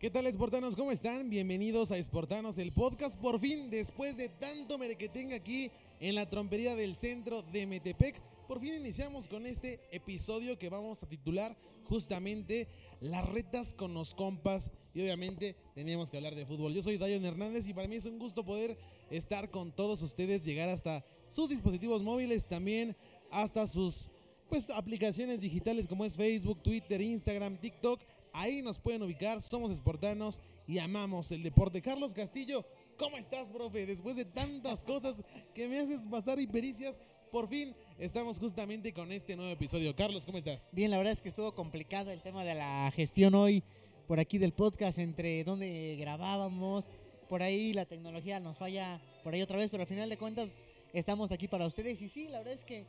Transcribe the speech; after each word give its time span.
¿Qué 0.00 0.10
tal, 0.10 0.28
Esportanos? 0.28 0.76
¿Cómo 0.76 0.92
están? 0.92 1.28
Bienvenidos 1.28 1.90
a 1.90 1.98
Esportanos, 1.98 2.56
el 2.58 2.70
podcast. 2.70 3.18
Por 3.18 3.40
fin, 3.40 3.68
después 3.68 4.16
de 4.16 4.28
tanto 4.28 4.78
merequetenga 4.78 5.34
aquí 5.34 5.72
en 5.98 6.14
la 6.14 6.30
trompería 6.30 6.76
del 6.76 6.94
centro 6.94 7.42
de 7.42 7.66
Metepec, 7.66 8.22
por 8.46 8.60
fin 8.60 8.74
iniciamos 8.74 9.26
con 9.26 9.44
este 9.44 9.80
episodio 9.90 10.56
que 10.56 10.68
vamos 10.68 11.02
a 11.02 11.08
titular 11.08 11.56
justamente 11.82 12.68
Las 13.00 13.28
retas 13.28 13.74
con 13.74 13.92
los 13.92 14.14
compas. 14.14 14.70
Y 14.94 15.00
obviamente 15.00 15.56
teníamos 15.74 16.10
que 16.10 16.18
hablar 16.18 16.36
de 16.36 16.46
fútbol. 16.46 16.74
Yo 16.74 16.84
soy 16.84 16.96
Dayon 16.96 17.24
Hernández 17.24 17.66
y 17.66 17.74
para 17.74 17.88
mí 17.88 17.96
es 17.96 18.06
un 18.06 18.20
gusto 18.20 18.44
poder 18.44 18.78
estar 19.10 19.50
con 19.50 19.72
todos 19.72 20.00
ustedes, 20.02 20.44
llegar 20.44 20.68
hasta 20.68 21.04
sus 21.26 21.50
dispositivos 21.50 22.04
móviles, 22.04 22.46
también 22.46 22.96
hasta 23.32 23.66
sus 23.66 24.10
pues, 24.48 24.70
aplicaciones 24.70 25.40
digitales 25.40 25.88
como 25.88 26.04
es 26.04 26.14
Facebook, 26.14 26.62
Twitter, 26.62 27.00
Instagram, 27.00 27.58
TikTok 27.58 28.00
Ahí 28.38 28.62
nos 28.62 28.78
pueden 28.78 29.02
ubicar, 29.02 29.42
somos 29.42 29.72
esportanos 29.72 30.38
y 30.68 30.78
amamos 30.78 31.32
el 31.32 31.42
deporte. 31.42 31.82
Carlos 31.82 32.14
Castillo, 32.14 32.64
¿cómo 32.96 33.16
estás, 33.16 33.48
profe? 33.48 33.84
Después 33.84 34.14
de 34.14 34.24
tantas 34.24 34.84
cosas 34.84 35.24
que 35.56 35.66
me 35.66 35.80
haces 35.80 36.02
pasar 36.02 36.38
y 36.38 36.46
pericias, 36.46 37.00
por 37.32 37.48
fin 37.48 37.74
estamos 37.98 38.38
justamente 38.38 38.92
con 38.92 39.10
este 39.10 39.34
nuevo 39.34 39.50
episodio. 39.50 39.96
Carlos, 39.96 40.24
¿cómo 40.24 40.38
estás? 40.38 40.68
Bien, 40.70 40.92
la 40.92 40.98
verdad 40.98 41.14
es 41.14 41.20
que 41.20 41.30
estuvo 41.30 41.52
complicado 41.52 42.12
el 42.12 42.22
tema 42.22 42.44
de 42.44 42.54
la 42.54 42.92
gestión 42.94 43.34
hoy 43.34 43.64
por 44.06 44.20
aquí 44.20 44.38
del 44.38 44.52
podcast, 44.52 45.00
entre 45.00 45.42
donde 45.42 45.96
grabábamos, 45.98 46.92
por 47.28 47.42
ahí 47.42 47.72
la 47.72 47.86
tecnología 47.86 48.38
nos 48.38 48.56
falla 48.56 49.00
por 49.24 49.34
ahí 49.34 49.42
otra 49.42 49.58
vez, 49.58 49.68
pero 49.68 49.82
al 49.82 49.88
final 49.88 50.08
de 50.08 50.16
cuentas 50.16 50.50
estamos 50.92 51.32
aquí 51.32 51.48
para 51.48 51.66
ustedes. 51.66 52.00
Y 52.02 52.08
sí, 52.08 52.28
la 52.28 52.38
verdad 52.38 52.54
es 52.54 52.62
que 52.62 52.86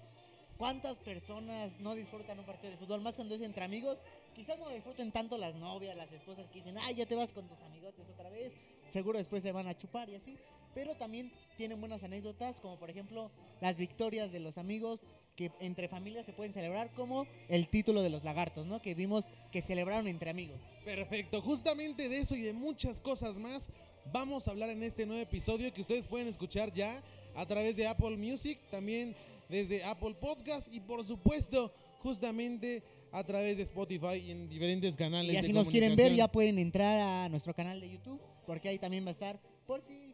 cuántas 0.60 1.00
personas 1.00 1.80
no 1.80 1.96
disfrutan 1.96 2.38
un 2.38 2.46
partido 2.46 2.70
de 2.70 2.78
fútbol, 2.78 3.02
más 3.02 3.16
cuando 3.16 3.34
es 3.34 3.42
entre 3.42 3.64
amigos, 3.64 3.98
quizás 4.40 4.58
no 4.58 4.70
disfruten 4.70 5.12
tanto 5.12 5.38
las 5.38 5.54
novias, 5.56 5.98
las 5.98 6.10
esposas 6.14 6.48
que 6.48 6.60
dicen, 6.60 6.78
ay, 6.80 6.96
ya 6.96 7.06
te 7.06 7.14
vas 7.14 7.34
con 7.34 7.46
tus 7.46 7.60
amigotes 7.60 8.08
otra 8.10 8.30
vez, 8.30 8.54
seguro 8.90 9.18
después 9.18 9.44
se 9.44 9.52
van 9.52 9.68
a 9.68 9.78
chupar 9.78 10.10
y 10.10 10.16
así. 10.16 10.38
Pero 10.74 10.96
también 10.96 11.30
tienen 11.58 11.82
buenas 11.82 12.06
anécdotas, 12.06 12.62
como 12.62 12.80
por 12.80 12.90
ejemplo 12.90 13.32
las 13.60 13.76
victorias 13.76 14.32
de 14.32 14.40
los 14.40 14.58
amigos 14.58 15.02
que 15.36 15.52
entre 15.60 15.90
familias 15.90 16.26
se 16.26 16.32
pueden 16.32 16.54
celebrar, 16.54 16.90
como 16.94 17.28
el 17.50 17.68
título 17.68 18.02
de 18.02 18.10
los 18.10 18.24
lagartos, 18.24 18.66
¿no? 18.66 18.82
Que 18.82 18.96
vimos 18.96 19.26
que 19.52 19.62
celebraron 19.62 20.08
entre 20.08 20.30
amigos. 20.30 20.62
Perfecto, 20.86 21.42
justamente 21.42 22.08
de 22.08 22.20
eso 22.20 22.36
y 22.36 22.42
de 22.42 22.54
muchas 22.54 23.02
cosas 23.02 23.40
más 23.40 23.68
vamos 24.14 24.48
a 24.48 24.52
hablar 24.52 24.70
en 24.70 24.84
este 24.84 25.06
nuevo 25.06 25.22
episodio 25.22 25.74
que 25.74 25.82
ustedes 25.82 26.08
pueden 26.08 26.30
escuchar 26.30 26.72
ya 26.72 27.04
a 27.36 27.46
través 27.46 27.76
de 27.76 27.88
Apple 27.88 28.16
Music, 28.16 28.58
también 28.72 29.18
desde 29.50 29.84
Apple 29.84 30.16
Podcast 30.16 30.74
y 30.74 30.80
por 30.80 31.04
supuesto 31.04 31.74
justamente 32.02 32.84
a 33.12 33.24
través 33.24 33.58
de 33.58 33.64
Spotify 33.64 34.16
y 34.16 34.32
en 34.32 34.50
diferentes 34.50 34.96
canales. 34.96 35.34
Y 35.34 35.38
así 35.38 35.54
nos 35.54 35.70
quieren 35.70 35.96
ver, 35.96 36.14
ya 36.14 36.28
pueden 36.32 36.60
entrar 36.60 37.00
a 37.00 37.30
nuestro 37.30 37.54
canal 37.54 37.80
de 37.82 37.90
YouTube, 37.90 38.22
porque 38.46 38.70
ahí 38.70 38.80
también 38.80 39.06
va 39.06 39.10
a 39.10 39.12
estar, 39.12 39.40
por 39.66 39.82
si 39.82 40.14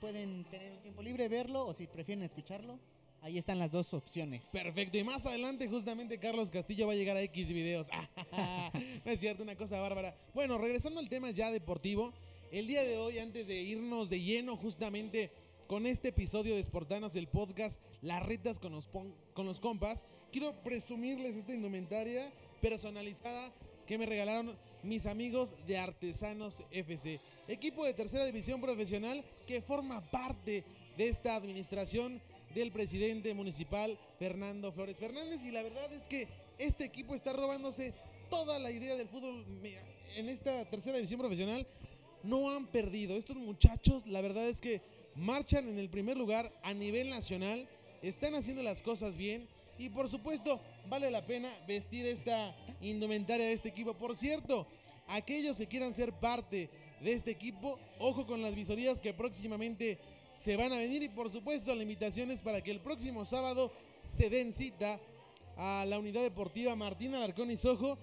pueden 0.00 0.44
tener 0.50 0.72
un 0.72 0.82
tiempo 0.82 1.02
libre, 1.02 1.28
verlo 1.28 1.66
o 1.66 1.74
si 1.74 1.86
prefieren 1.86 2.24
escucharlo. 2.24 2.78
Ahí 3.22 3.38
están 3.38 3.58
las 3.58 3.72
dos 3.72 3.94
opciones. 3.94 4.44
Perfecto. 4.52 4.98
Y 4.98 5.04
más 5.04 5.24
adelante, 5.24 5.66
justamente, 5.66 6.18
Carlos 6.18 6.50
Castillo 6.50 6.86
va 6.86 6.92
a 6.92 6.96
llegar 6.96 7.16
a 7.16 7.22
X 7.22 7.48
videos. 7.48 7.88
no 9.04 9.10
es 9.10 9.18
cierto, 9.18 9.42
una 9.42 9.56
cosa 9.56 9.80
bárbara. 9.80 10.14
Bueno, 10.34 10.58
regresando 10.58 11.00
al 11.00 11.08
tema 11.08 11.30
ya 11.30 11.50
deportivo, 11.50 12.12
el 12.52 12.66
día 12.66 12.84
de 12.84 12.98
hoy, 12.98 13.18
antes 13.18 13.46
de 13.46 13.62
irnos 13.62 14.10
de 14.10 14.20
lleno 14.20 14.58
justamente 14.58 15.30
con 15.66 15.86
este 15.86 16.08
episodio 16.08 16.54
de 16.54 16.62
Sportanos, 16.62 17.16
el 17.16 17.26
podcast 17.26 17.80
Las 18.02 18.22
Retas 18.22 18.58
con 18.58 18.72
los, 18.72 18.88
con 18.88 19.46
los 19.46 19.58
Compas, 19.58 20.04
quiero 20.30 20.52
presumirles 20.62 21.36
esta 21.36 21.54
indumentaria 21.54 22.30
personalizada 22.64 23.52
que 23.86 23.98
me 23.98 24.06
regalaron 24.06 24.56
mis 24.82 25.04
amigos 25.04 25.52
de 25.66 25.76
Artesanos 25.76 26.62
FC, 26.70 27.20
equipo 27.46 27.84
de 27.84 27.92
tercera 27.92 28.24
división 28.24 28.58
profesional 28.62 29.22
que 29.46 29.60
forma 29.60 30.00
parte 30.10 30.64
de 30.96 31.08
esta 31.08 31.36
administración 31.36 32.22
del 32.54 32.72
presidente 32.72 33.34
municipal 33.34 33.98
Fernando 34.18 34.72
Flores 34.72 34.96
Fernández 34.96 35.44
y 35.44 35.50
la 35.50 35.62
verdad 35.62 35.92
es 35.92 36.08
que 36.08 36.26
este 36.56 36.86
equipo 36.86 37.14
está 37.14 37.34
robándose 37.34 37.92
toda 38.30 38.58
la 38.58 38.70
idea 38.70 38.96
del 38.96 39.08
fútbol 39.08 39.44
en 40.16 40.30
esta 40.30 40.64
tercera 40.70 40.96
división 40.96 41.20
profesional. 41.20 41.66
No 42.22 42.50
han 42.50 42.66
perdido. 42.68 43.18
Estos 43.18 43.36
muchachos, 43.36 44.06
la 44.06 44.22
verdad 44.22 44.48
es 44.48 44.62
que 44.62 44.80
marchan 45.16 45.68
en 45.68 45.78
el 45.78 45.90
primer 45.90 46.16
lugar 46.16 46.50
a 46.62 46.72
nivel 46.72 47.10
nacional, 47.10 47.68
están 48.00 48.34
haciendo 48.34 48.62
las 48.62 48.80
cosas 48.80 49.18
bien 49.18 49.48
y 49.78 49.88
por 49.88 50.08
supuesto 50.08 50.60
vale 50.88 51.10
la 51.10 51.26
pena 51.26 51.50
vestir 51.66 52.06
esta 52.06 52.54
indumentaria 52.80 53.46
de 53.46 53.52
este 53.52 53.68
equipo. 53.68 53.94
Por 53.94 54.16
cierto, 54.16 54.66
aquellos 55.08 55.56
que 55.56 55.66
quieran 55.66 55.94
ser 55.94 56.12
parte 56.12 56.70
de 57.00 57.12
este 57.12 57.30
equipo, 57.30 57.78
ojo 57.98 58.26
con 58.26 58.42
las 58.42 58.54
visorías 58.54 59.00
que 59.00 59.12
próximamente 59.12 59.98
se 60.34 60.56
van 60.56 60.72
a 60.72 60.76
venir 60.76 61.02
y 61.02 61.08
por 61.08 61.30
supuesto 61.30 61.74
la 61.74 61.82
invitación 61.82 62.30
es 62.30 62.40
para 62.40 62.60
que 62.60 62.70
el 62.70 62.80
próximo 62.80 63.24
sábado 63.24 63.72
se 64.00 64.30
den 64.30 64.52
cita 64.52 64.98
a 65.56 65.84
la 65.86 65.98
unidad 65.98 66.22
deportiva 66.22 66.74
Martín 66.74 67.14
Alarcón 67.14 67.50
y 67.50 67.56
Sojo 67.56 67.98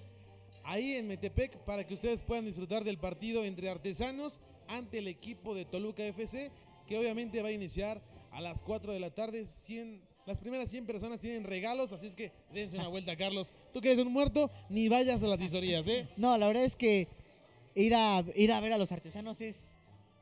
ahí 0.64 0.96
en 0.96 1.08
Metepec 1.08 1.58
para 1.66 1.86
que 1.86 1.94
ustedes 1.94 2.22
puedan 2.22 2.46
disfrutar 2.46 2.84
del 2.84 2.98
partido 2.98 3.44
entre 3.44 3.70
artesanos 3.70 4.40
ante 4.68 5.00
el 5.00 5.08
equipo 5.08 5.54
de 5.54 5.66
Toluca 5.66 6.04
FC 6.04 6.52
que 6.88 6.98
obviamente 6.98 7.42
va 7.42 7.50
a 7.50 7.54
iniciar 7.54 8.02
a 8.32 8.42
las 8.42 8.62
4 8.64 8.94
de 8.94 9.00
la 9.00 9.12
tarde. 9.12 9.46
100, 9.46 10.02
las 10.26 10.40
primeras 10.40 10.70
100 10.70 10.86
personas 10.86 11.20
tienen 11.20 11.44
regalos, 11.44 11.92
así 11.92 12.08
es 12.08 12.16
que 12.16 12.32
dense 12.54 12.78
una 12.78 12.88
vuelta, 12.88 13.16
Carlos. 13.16 13.54
Tú 13.74 13.82
que 13.82 13.92
eres 13.92 14.06
un 14.06 14.14
muerto, 14.14 14.52
ni 14.70 14.90
vayas 14.90 15.22
a 15.24 15.28
las 15.28 15.40
tisorías, 15.40 15.88
¿eh? 15.88 16.08
No, 16.18 16.38
la 16.38 16.48
verdad 16.48 16.64
es 16.64 16.76
que 16.76 17.08
ir 17.76 17.96
a, 17.96 18.24
ir 18.36 18.52
a 18.52 18.62
ver 18.62 18.74
a 18.74 18.78
los 18.78 18.92
artesanos 18.92 19.42
es, 19.42 19.80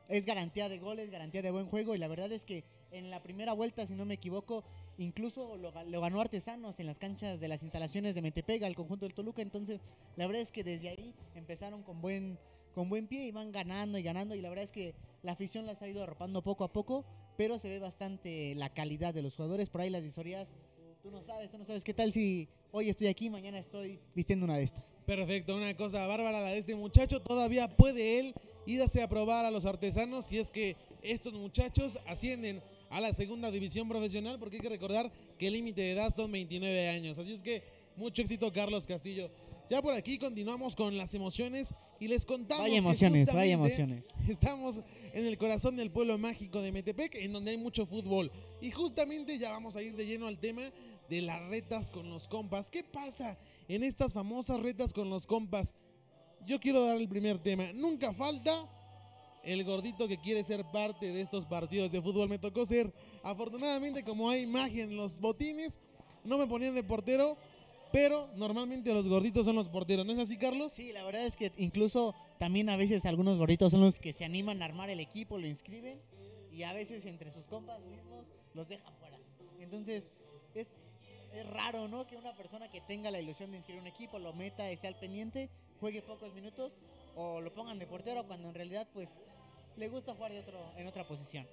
es 0.07 0.25
garantía 0.25 0.69
de 0.69 0.79
goles, 0.79 1.11
garantía 1.11 1.41
de 1.41 1.51
buen 1.51 1.67
juego, 1.67 1.95
y 1.95 1.97
la 1.97 2.07
verdad 2.07 2.31
es 2.31 2.45
que 2.45 2.63
en 2.91 3.09
la 3.09 3.21
primera 3.21 3.53
vuelta, 3.53 3.85
si 3.85 3.93
no 3.93 4.05
me 4.05 4.15
equivoco, 4.15 4.63
incluso 4.97 5.57
lo, 5.57 5.71
lo, 5.85 6.01
ganó 6.01 6.21
Artesanos 6.21 6.79
en 6.79 6.85
las 6.85 6.99
canchas 6.99 7.39
de 7.39 7.47
las 7.47 7.63
instalaciones 7.63 8.15
de 8.15 8.21
Metepega, 8.21 8.67
el 8.67 8.75
conjunto 8.75 9.05
del 9.05 9.13
Toluca. 9.13 9.41
Entonces, 9.41 9.79
la 10.15 10.27
verdad 10.27 10.41
es 10.41 10.51
que 10.51 10.63
desde 10.63 10.89
ahí 10.89 11.13
empezaron 11.35 11.83
con 11.83 12.01
buen, 12.01 12.37
con 12.73 12.89
buen 12.89 13.07
pie 13.07 13.25
y 13.27 13.31
van 13.31 13.51
ganando 13.51 13.97
y 13.97 14.03
ganando. 14.03 14.35
Y 14.35 14.41
la 14.41 14.49
verdad 14.49 14.65
es 14.65 14.71
que 14.71 14.95
la 15.23 15.33
afición 15.33 15.65
las 15.65 15.81
ha 15.81 15.87
ido 15.87 16.03
arropando 16.03 16.41
poco 16.41 16.63
a 16.63 16.71
poco, 16.71 17.05
pero 17.39 17.57
se 17.57 17.69
ve 17.69 17.79
bastante 17.79 18.53
la 18.55 18.67
calidad 18.67 19.13
de 19.13 19.21
los 19.21 19.33
jugadores. 19.33 19.69
Por 19.69 19.79
ahí 19.79 19.89
las 19.89 20.03
visorías, 20.03 20.45
tú 21.01 21.09
no 21.09 21.23
sabes, 21.23 21.49
tú 21.49 21.57
no 21.57 21.63
sabes 21.63 21.85
qué 21.85 21.93
tal 21.93 22.11
si 22.11 22.49
hoy 22.73 22.89
estoy 22.89 23.07
aquí, 23.07 23.29
mañana 23.29 23.57
estoy 23.57 23.97
vistiendo 24.13 24.43
una 24.43 24.57
de 24.57 24.63
estas. 24.63 24.83
Perfecto, 25.05 25.55
una 25.55 25.73
cosa 25.77 26.05
bárbara 26.05 26.41
la 26.41 26.49
de 26.49 26.57
este 26.57 26.75
muchacho. 26.75 27.21
Todavía 27.21 27.77
puede 27.77 28.19
él 28.19 28.33
irse 28.65 29.01
a 29.01 29.07
probar 29.07 29.45
a 29.45 29.51
los 29.51 29.65
artesanos 29.65 30.25
si 30.25 30.37
es 30.37 30.51
que 30.51 30.75
estos 31.01 31.31
muchachos 31.31 31.97
ascienden 32.07 32.61
a 32.89 32.99
la 32.99 33.13
segunda 33.13 33.51
división 33.51 33.87
profesional, 33.87 34.37
porque 34.37 34.57
hay 34.57 34.61
que 34.61 34.67
recordar 34.67 35.09
que 35.37 35.47
el 35.47 35.53
límite 35.53 35.79
de 35.79 35.91
edad 35.93 36.13
son 36.13 36.33
29 36.33 36.89
años. 36.89 37.17
Así 37.17 37.31
es 37.31 37.41
que 37.41 37.63
mucho 37.95 38.21
éxito, 38.21 38.51
Carlos 38.51 38.85
Castillo. 38.85 39.31
Ya 39.69 39.83
por 39.83 39.93
aquí 39.93 40.17
continuamos 40.17 40.75
con 40.75 40.97
las 40.97 41.13
emociones 41.13 41.75
y 41.99 42.07
les 42.07 42.25
contamos. 42.25 42.63
Vaya 42.63 42.77
emociones, 42.77 43.31
vaya 43.31 43.53
emociones. 43.53 44.03
Estamos 44.27 44.81
en 45.13 45.27
el 45.27 45.37
corazón 45.37 45.77
del 45.77 45.91
pueblo 45.91 46.17
mágico 46.17 46.59
de 46.61 46.71
Metepec, 46.71 47.13
en 47.15 47.33
donde 47.33 47.51
hay 47.51 47.57
mucho 47.57 47.85
fútbol. 47.85 48.31
Y 48.61 48.71
justamente 48.71 49.37
ya 49.37 49.51
vamos 49.51 49.75
a 49.75 49.83
ir 49.83 49.95
de 49.95 50.07
lleno 50.07 50.25
al 50.25 50.39
tema 50.39 50.63
de 51.07 51.21
las 51.21 51.47
retas 51.49 51.91
con 51.91 52.09
los 52.09 52.27
compas. 52.27 52.71
¿Qué 52.71 52.83
pasa 52.83 53.37
en 53.67 53.83
estas 53.83 54.11
famosas 54.11 54.59
retas 54.59 54.91
con 54.91 55.07
los 55.11 55.27
compas? 55.27 55.75
Yo 56.47 56.59
quiero 56.59 56.83
dar 56.83 56.97
el 56.97 57.07
primer 57.07 57.37
tema. 57.37 57.71
Nunca 57.73 58.11
falta 58.11 58.67
el 59.43 59.63
gordito 59.63 60.07
que 60.07 60.19
quiere 60.19 60.43
ser 60.43 60.65
parte 60.71 61.11
de 61.11 61.21
estos 61.21 61.45
partidos 61.45 61.91
de 61.91 62.01
fútbol. 62.01 62.27
Me 62.27 62.39
tocó 62.39 62.65
ser, 62.65 62.91
afortunadamente, 63.21 64.03
como 64.03 64.31
hay 64.31 64.47
magia 64.47 64.83
en 64.83 64.95
los 64.95 65.19
botines, 65.19 65.77
no 66.23 66.39
me 66.39 66.47
ponían 66.47 66.73
de 66.73 66.83
portero 66.83 67.37
pero 67.91 68.29
normalmente 68.35 68.93
los 68.93 69.07
gorditos 69.07 69.45
son 69.45 69.55
los 69.55 69.69
porteros, 69.69 70.05
¿no 70.05 70.13
es 70.13 70.19
así, 70.19 70.37
Carlos? 70.37 70.73
Sí, 70.73 70.91
la 70.91 71.03
verdad 71.03 71.25
es 71.25 71.35
que 71.35 71.51
incluso 71.57 72.15
también 72.37 72.69
a 72.69 72.77
veces 72.77 73.05
algunos 73.05 73.37
gorditos 73.37 73.71
son 73.71 73.81
los 73.81 73.99
que 73.99 74.13
se 74.13 74.25
animan 74.25 74.61
a 74.61 74.65
armar 74.65 74.89
el 74.89 74.99
equipo, 74.99 75.37
lo 75.37 75.47
inscriben 75.47 75.99
y 76.51 76.63
a 76.63 76.73
veces 76.73 77.05
entre 77.05 77.31
sus 77.31 77.45
compas 77.47 77.79
mismos 77.85 78.27
los 78.53 78.67
dejan 78.67 78.93
fuera. 78.97 79.17
Entonces, 79.59 80.09
es, 80.55 80.67
es 81.33 81.49
raro, 81.49 81.87
¿no? 81.87 82.05
Que 82.07 82.15
una 82.15 82.35
persona 82.35 82.69
que 82.69 82.81
tenga 82.81 83.11
la 83.11 83.19
ilusión 83.19 83.51
de 83.51 83.57
inscribir 83.57 83.81
un 83.81 83.87
equipo 83.87 84.19
lo 84.19 84.33
meta, 84.33 84.69
esté 84.69 84.87
al 84.87 84.95
pendiente, 84.95 85.49
juegue 85.79 86.01
pocos 86.01 86.33
minutos 86.33 86.73
o 87.15 87.41
lo 87.41 87.53
pongan 87.53 87.79
de 87.79 87.87
portero 87.87 88.25
cuando 88.27 88.49
en 88.49 88.55
realidad 88.55 88.87
pues 88.93 89.09
le 89.77 89.87
gusta 89.89 90.13
jugar 90.13 90.31
de 90.31 90.39
otro, 90.39 90.59
en 90.77 90.87
otra 90.87 91.07
posición. 91.07 91.47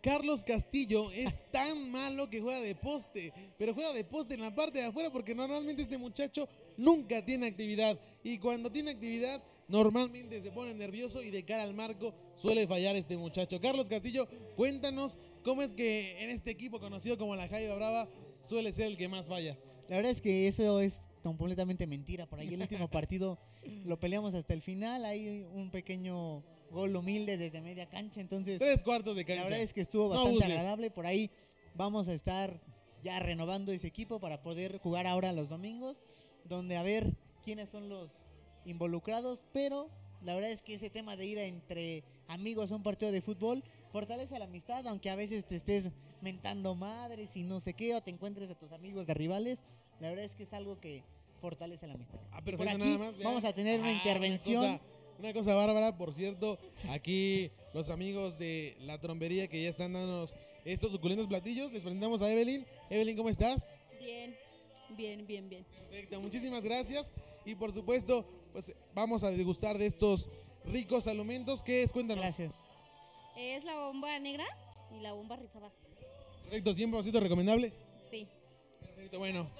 Carlos 0.00 0.44
Castillo 0.44 1.10
es 1.10 1.42
tan 1.50 1.90
malo 1.90 2.30
que 2.30 2.40
juega 2.40 2.60
de 2.60 2.76
poste, 2.76 3.32
pero 3.58 3.74
juega 3.74 3.92
de 3.92 4.04
poste 4.04 4.34
en 4.34 4.42
la 4.42 4.54
parte 4.54 4.78
de 4.78 4.84
afuera 4.84 5.10
porque 5.10 5.34
normalmente 5.34 5.82
este 5.82 5.98
muchacho 5.98 6.48
nunca 6.76 7.24
tiene 7.24 7.48
actividad 7.48 7.98
y 8.22 8.38
cuando 8.38 8.70
tiene 8.70 8.92
actividad 8.92 9.42
normalmente 9.66 10.40
se 10.40 10.52
pone 10.52 10.72
nervioso 10.72 11.22
y 11.22 11.30
de 11.30 11.44
cara 11.44 11.64
al 11.64 11.74
marco 11.74 12.14
suele 12.36 12.66
fallar 12.68 12.94
este 12.94 13.16
muchacho. 13.16 13.60
Carlos 13.60 13.88
Castillo, 13.88 14.28
cuéntanos 14.56 15.18
cómo 15.42 15.62
es 15.62 15.74
que 15.74 16.22
en 16.22 16.30
este 16.30 16.52
equipo 16.52 16.78
conocido 16.78 17.18
como 17.18 17.34
la 17.34 17.48
Jaiba 17.48 17.74
Brava 17.74 18.08
suele 18.42 18.72
ser 18.72 18.86
el 18.86 18.96
que 18.96 19.08
más 19.08 19.26
falla. 19.26 19.58
La 19.88 19.96
verdad 19.96 20.12
es 20.12 20.20
que 20.20 20.46
eso 20.46 20.80
es 20.80 21.08
completamente 21.22 21.86
mentira. 21.86 22.26
Por 22.26 22.38
ahí 22.38 22.54
el 22.54 22.60
último 22.60 22.88
partido 22.88 23.38
lo 23.84 23.98
peleamos 23.98 24.34
hasta 24.34 24.54
el 24.54 24.62
final. 24.62 25.04
Hay 25.04 25.46
un 25.54 25.70
pequeño 25.70 26.44
gol 26.70 26.94
humilde 26.96 27.36
desde 27.36 27.60
media 27.60 27.88
cancha. 27.88 28.20
Entonces, 28.20 28.58
Tres 28.58 28.82
cuartos 28.82 29.16
de 29.16 29.24
cancha. 29.24 29.42
la 29.42 29.48
verdad 29.48 29.60
es 29.62 29.72
que 29.72 29.80
estuvo 29.80 30.08
bastante 30.08 30.44
agradable. 30.44 30.90
Por 30.90 31.06
ahí 31.06 31.30
vamos 31.74 32.08
a 32.08 32.14
estar 32.14 32.60
ya 33.02 33.18
renovando 33.20 33.72
ese 33.72 33.86
equipo 33.86 34.18
para 34.20 34.42
poder 34.42 34.78
jugar 34.78 35.06
ahora 35.06 35.32
los 35.32 35.48
domingos, 35.48 36.02
donde 36.44 36.76
a 36.76 36.82
ver 36.82 37.14
quiénes 37.44 37.70
son 37.70 37.88
los 37.88 38.10
involucrados. 38.64 39.44
Pero 39.52 39.88
la 40.22 40.34
verdad 40.34 40.50
es 40.50 40.62
que 40.62 40.74
ese 40.74 40.90
tema 40.90 41.16
de 41.16 41.26
ir 41.26 41.38
entre 41.38 42.04
amigos 42.26 42.72
a 42.72 42.76
un 42.76 42.82
partido 42.82 43.12
de 43.12 43.22
fútbol 43.22 43.62
fortalece 43.92 44.38
la 44.38 44.44
amistad, 44.46 44.86
aunque 44.86 45.10
a 45.10 45.16
veces 45.16 45.46
te 45.46 45.56
estés 45.56 45.90
mentando 46.20 46.74
madres 46.74 47.36
y 47.36 47.44
no 47.44 47.60
sé 47.60 47.74
qué, 47.74 47.94
o 47.94 48.02
te 48.02 48.10
encuentres 48.10 48.50
a 48.50 48.54
tus 48.58 48.72
amigos 48.72 49.06
de 49.06 49.14
rivales. 49.14 49.62
La 50.00 50.10
verdad 50.10 50.24
es 50.24 50.34
que 50.34 50.42
es 50.42 50.52
algo 50.52 50.78
que 50.80 51.02
fortalece 51.40 51.86
la 51.86 51.94
amistad. 51.94 52.18
Ah, 52.32 52.36
Por 52.42 52.56
perfecto, 52.56 52.70
aquí 52.74 52.78
nada 52.78 52.98
más. 52.98 53.18
vamos 53.22 53.44
a 53.44 53.52
tener 53.52 53.80
una 53.80 53.90
Ah, 53.90 53.92
intervención. 53.92 54.64
Una 54.64 54.80
una 55.18 55.32
cosa 55.32 55.54
bárbara, 55.54 55.96
por 55.96 56.14
cierto. 56.14 56.58
Aquí 56.90 57.50
los 57.74 57.90
amigos 57.90 58.38
de 58.38 58.76
la 58.80 59.00
trompería 59.00 59.48
que 59.48 59.62
ya 59.62 59.68
están 59.68 59.92
dándonos 59.92 60.36
estos 60.64 60.92
suculentos 60.92 61.26
platillos. 61.26 61.72
Les 61.72 61.82
presentamos 61.82 62.22
a 62.22 62.32
Evelyn. 62.32 62.64
Evelyn, 62.90 63.16
¿cómo 63.16 63.28
estás? 63.28 63.70
Bien, 63.98 64.36
bien, 64.90 65.26
bien, 65.26 65.48
bien. 65.48 65.64
Perfecto, 65.64 66.20
muchísimas 66.20 66.62
gracias. 66.62 67.12
Y 67.44 67.54
por 67.54 67.72
supuesto, 67.72 68.26
pues 68.52 68.74
vamos 68.94 69.22
a 69.24 69.30
degustar 69.30 69.78
de 69.78 69.86
estos 69.86 70.30
ricos 70.64 71.06
alimentos. 71.06 71.62
¿Qué 71.62 71.82
es? 71.82 71.92
Cuéntanos. 71.92 72.24
Gracias. 72.24 72.54
Es 73.36 73.64
la 73.64 73.76
bomba 73.76 74.18
negra 74.18 74.44
y 74.96 75.00
la 75.00 75.12
bomba 75.12 75.36
rifada. 75.36 75.72
Perfecto, 76.44 76.74
100% 76.74 77.20
recomendable. 77.20 77.72
Sí, 78.10 78.26
Perfecto, 78.80 79.18
bueno, 79.18 79.50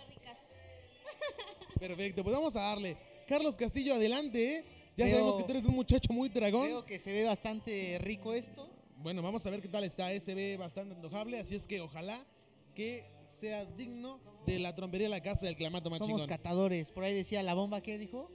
perfecto. 1.79 2.25
Pues 2.25 2.35
vamos 2.35 2.57
a 2.57 2.61
darle. 2.61 2.97
Carlos 3.27 3.57
Castillo, 3.57 3.95
adelante, 3.95 4.57
¿eh? 4.57 4.65
Ya 4.99 5.05
Veo- 5.07 5.15
sabemos 5.15 5.37
que 5.39 5.45
tú 5.45 5.51
eres 5.53 5.65
un 5.65 5.75
muchacho 5.77 6.13
muy 6.13 6.29
dragón. 6.29 6.67
Veo 6.67 6.85
que 6.85 6.99
se 6.99 7.13
ve 7.13 7.25
bastante 7.25 7.99
rico 8.01 8.35
esto. 8.35 8.69
Bueno, 8.97 9.23
vamos 9.23 9.47
a 9.47 9.51
ver 9.51 9.63
qué 9.63 9.69
tal 9.69 9.85
está. 9.85 10.13
eh, 10.13 10.21
Se 10.21 10.35
ve 10.35 10.57
bastante 10.57 10.95
antojable, 10.95 11.39
así 11.39 11.55
es 11.55 11.67
que 11.69 11.81
ojalá 11.81 12.27
que 12.75 13.05
sea 13.29 13.65
digno 13.65 14.21
de 14.45 14.59
la 14.59 14.75
trompería 14.75 15.09
La 15.09 15.23
Casa 15.23 15.47
del 15.47 15.57
Clamato 15.57 15.89
más 15.89 15.99
Somos 16.01 16.17
chingón. 16.23 16.29
catadores. 16.29 16.91
Por 16.91 17.05
ahí 17.05 17.15
decía 17.15 17.43
la 17.43 17.55
bomba 17.55 17.81
que 17.81 17.97
dijo. 17.97 18.31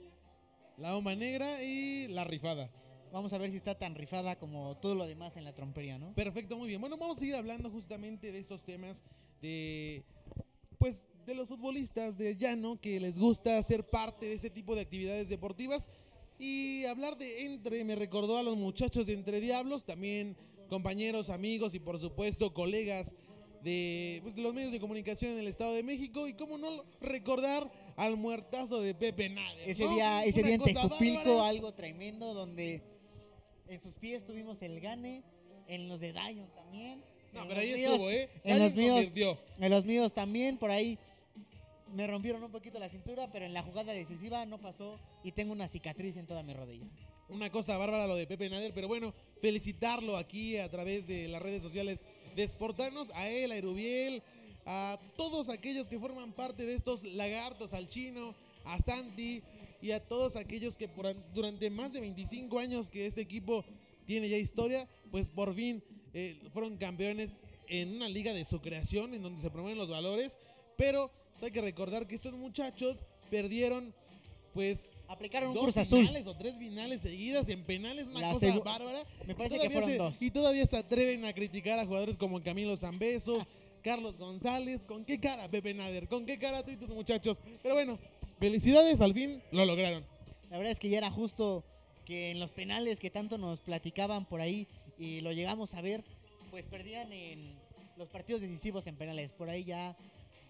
La 0.78 0.92
bomba 0.92 1.14
negra 1.14 1.62
y 1.62 2.08
la 2.08 2.24
rifada. 2.24 2.70
Vamos 3.12 3.32
a 3.32 3.38
ver 3.38 3.50
si 3.50 3.58
está 3.58 3.78
tan 3.78 3.94
rifada 3.94 4.36
como 4.38 4.76
todo 4.78 4.94
lo 4.96 5.06
demás 5.06 5.36
en 5.36 5.44
la 5.44 5.54
trompería, 5.54 5.98
¿no? 5.98 6.12
Perfecto, 6.14 6.56
muy 6.56 6.68
bien. 6.68 6.80
Bueno, 6.80 6.96
vamos 6.96 7.18
a 7.18 7.20
seguir 7.20 7.36
hablando 7.36 7.70
justamente 7.70 8.32
de 8.32 8.38
estos 8.40 8.64
temas 8.64 9.04
de 9.42 10.02
pues 10.78 11.06
de 11.26 11.34
los 11.34 11.48
futbolistas 11.48 12.18
de 12.18 12.36
llano 12.36 12.80
que 12.80 12.98
les 13.00 13.18
gusta 13.18 13.62
ser 13.62 13.84
parte 13.88 14.26
de 14.26 14.32
ese 14.34 14.50
tipo 14.50 14.74
de 14.74 14.80
actividades 14.82 15.28
deportivas 15.28 15.88
y 16.44 16.84
hablar 16.84 17.16
de 17.16 17.46
entre 17.46 17.84
me 17.84 17.96
recordó 17.96 18.36
a 18.36 18.42
los 18.42 18.56
muchachos 18.56 19.06
de 19.06 19.14
Entre 19.14 19.40
Diablos, 19.40 19.84
también 19.84 20.36
compañeros, 20.68 21.30
amigos 21.30 21.74
y 21.74 21.80
por 21.80 21.98
supuesto 21.98 22.52
colegas 22.52 23.14
de, 23.62 24.20
pues, 24.22 24.34
de 24.34 24.42
los 24.42 24.52
medios 24.52 24.72
de 24.72 24.80
comunicación 24.80 25.32
en 25.32 25.38
el 25.38 25.46
Estado 25.46 25.72
de 25.72 25.82
México 25.82 26.28
y 26.28 26.34
cómo 26.34 26.58
no 26.58 26.84
recordar 27.00 27.70
al 27.96 28.16
muertazo 28.16 28.80
de 28.82 28.94
Pepe 28.94 29.30
Nader. 29.30 29.68
Ese 29.70 29.84
¿no? 29.84 29.94
día, 29.94 30.24
ese 30.24 30.40
Una 30.40 30.48
día 30.48 30.54
en 30.56 31.14
bárbara. 31.14 31.48
algo 31.48 31.72
tremendo, 31.72 32.34
donde 32.34 32.82
en 33.68 33.80
sus 33.80 33.94
pies 33.94 34.24
tuvimos 34.24 34.60
el 34.60 34.80
gane, 34.80 35.22
en 35.66 35.88
los 35.88 36.00
de 36.00 36.12
Daño 36.12 36.46
también. 36.54 37.02
No, 37.32 37.48
pero 37.48 37.60
ahí 37.60 37.72
míos- 37.72 37.92
estuvo, 37.92 38.10
¿eh? 38.10 38.28
en 38.44 38.58
los 38.58 38.74
míos-. 38.74 39.06
En 39.58 39.70
los 39.70 39.84
míos 39.86 40.12
también, 40.12 40.58
por 40.58 40.70
ahí 40.70 40.98
me 41.94 42.06
rompieron 42.06 42.42
un 42.42 42.50
poquito 42.50 42.78
la 42.78 42.88
cintura, 42.88 43.30
pero 43.30 43.46
en 43.46 43.54
la 43.54 43.62
jugada 43.62 43.92
decisiva 43.92 44.44
no 44.46 44.58
pasó 44.58 44.98
y 45.22 45.32
tengo 45.32 45.52
una 45.52 45.68
cicatriz 45.68 46.16
en 46.16 46.26
toda 46.26 46.42
mi 46.42 46.52
rodilla. 46.52 46.86
Una 47.28 47.50
cosa 47.50 47.78
bárbara 47.78 48.06
lo 48.06 48.16
de 48.16 48.26
Pepe 48.26 48.50
Nader, 48.50 48.74
pero 48.74 48.88
bueno, 48.88 49.14
felicitarlo 49.40 50.16
aquí 50.16 50.58
a 50.58 50.70
través 50.70 51.06
de 51.06 51.28
las 51.28 51.40
redes 51.40 51.62
sociales 51.62 52.04
de 52.34 52.46
Sportanos, 52.46 53.10
a 53.14 53.28
él, 53.30 53.52
a 53.52 53.56
Erubiel, 53.56 54.22
a 54.66 54.98
todos 55.16 55.48
aquellos 55.48 55.88
que 55.88 55.98
forman 55.98 56.32
parte 56.32 56.66
de 56.66 56.74
estos 56.74 57.02
lagartos, 57.04 57.72
al 57.72 57.88
chino, 57.88 58.34
a 58.64 58.78
Santi 58.80 59.42
y 59.80 59.92
a 59.92 60.06
todos 60.06 60.36
aquellos 60.36 60.76
que 60.76 60.90
durante 61.32 61.70
más 61.70 61.92
de 61.92 62.00
25 62.00 62.58
años 62.58 62.90
que 62.90 63.06
este 63.06 63.20
equipo 63.20 63.64
tiene 64.06 64.28
ya 64.28 64.36
historia, 64.36 64.88
pues 65.10 65.28
por 65.28 65.54
fin 65.54 65.82
eh, 66.12 66.40
fueron 66.52 66.76
campeones 66.76 67.34
en 67.68 67.96
una 67.96 68.08
liga 68.08 68.34
de 68.34 68.44
su 68.44 68.60
creación, 68.60 69.14
en 69.14 69.22
donde 69.22 69.40
se 69.40 69.50
promueven 69.50 69.78
los 69.78 69.88
valores, 69.88 70.38
pero 70.76 71.10
hay 71.42 71.50
que 71.50 71.60
recordar 71.60 72.06
que 72.06 72.14
estos 72.14 72.32
muchachos 72.32 72.96
perdieron 73.30 73.94
pues 74.52 74.94
Aplicaron 75.08 75.48
un 75.48 75.54
dos 75.56 75.64
Cruz 75.64 75.76
Azul. 75.78 76.00
finales 76.06 76.26
o 76.28 76.36
tres 76.36 76.56
finales 76.58 77.00
seguidas 77.00 77.48
en 77.48 77.64
penales, 77.64 78.06
una 78.06 78.20
La 78.20 78.32
cosa 78.34 78.56
bárbara. 78.60 79.02
Me 79.26 79.34
parece 79.34 79.58
que 79.58 79.68
fueron 79.68 79.90
se- 79.90 79.96
dos. 79.98 80.22
Y 80.22 80.30
todavía 80.30 80.64
se 80.64 80.76
atreven 80.76 81.24
a 81.24 81.32
criticar 81.32 81.78
a 81.80 81.86
jugadores 81.86 82.16
como 82.16 82.40
Camilo 82.40 82.76
Zambeso, 82.76 83.44
Carlos 83.82 84.16
González. 84.16 84.84
¿Con 84.84 85.04
qué 85.04 85.18
cara, 85.18 85.48
Pepe 85.48 85.74
Nader? 85.74 86.06
¿Con 86.06 86.24
qué 86.24 86.38
cara 86.38 86.64
tú 86.64 86.70
y 86.70 86.76
tus 86.76 86.88
muchachos? 86.90 87.40
Pero 87.64 87.74
bueno, 87.74 87.98
felicidades, 88.38 89.00
al 89.00 89.12
fin 89.12 89.42
lo 89.50 89.64
lograron. 89.64 90.04
La 90.50 90.56
verdad 90.58 90.70
es 90.72 90.78
que 90.78 90.88
ya 90.88 90.98
era 90.98 91.10
justo 91.10 91.64
que 92.04 92.30
en 92.30 92.38
los 92.38 92.52
penales 92.52 93.00
que 93.00 93.10
tanto 93.10 93.38
nos 93.38 93.58
platicaban 93.58 94.24
por 94.24 94.40
ahí 94.40 94.68
y 95.00 95.20
lo 95.20 95.32
llegamos 95.32 95.74
a 95.74 95.80
ver, 95.82 96.04
pues 96.52 96.66
perdían 96.66 97.12
en 97.12 97.56
los 97.96 98.08
partidos 98.08 98.40
decisivos 98.40 98.86
en 98.86 98.94
penales. 98.94 99.32
Por 99.32 99.50
ahí 99.50 99.64
ya 99.64 99.96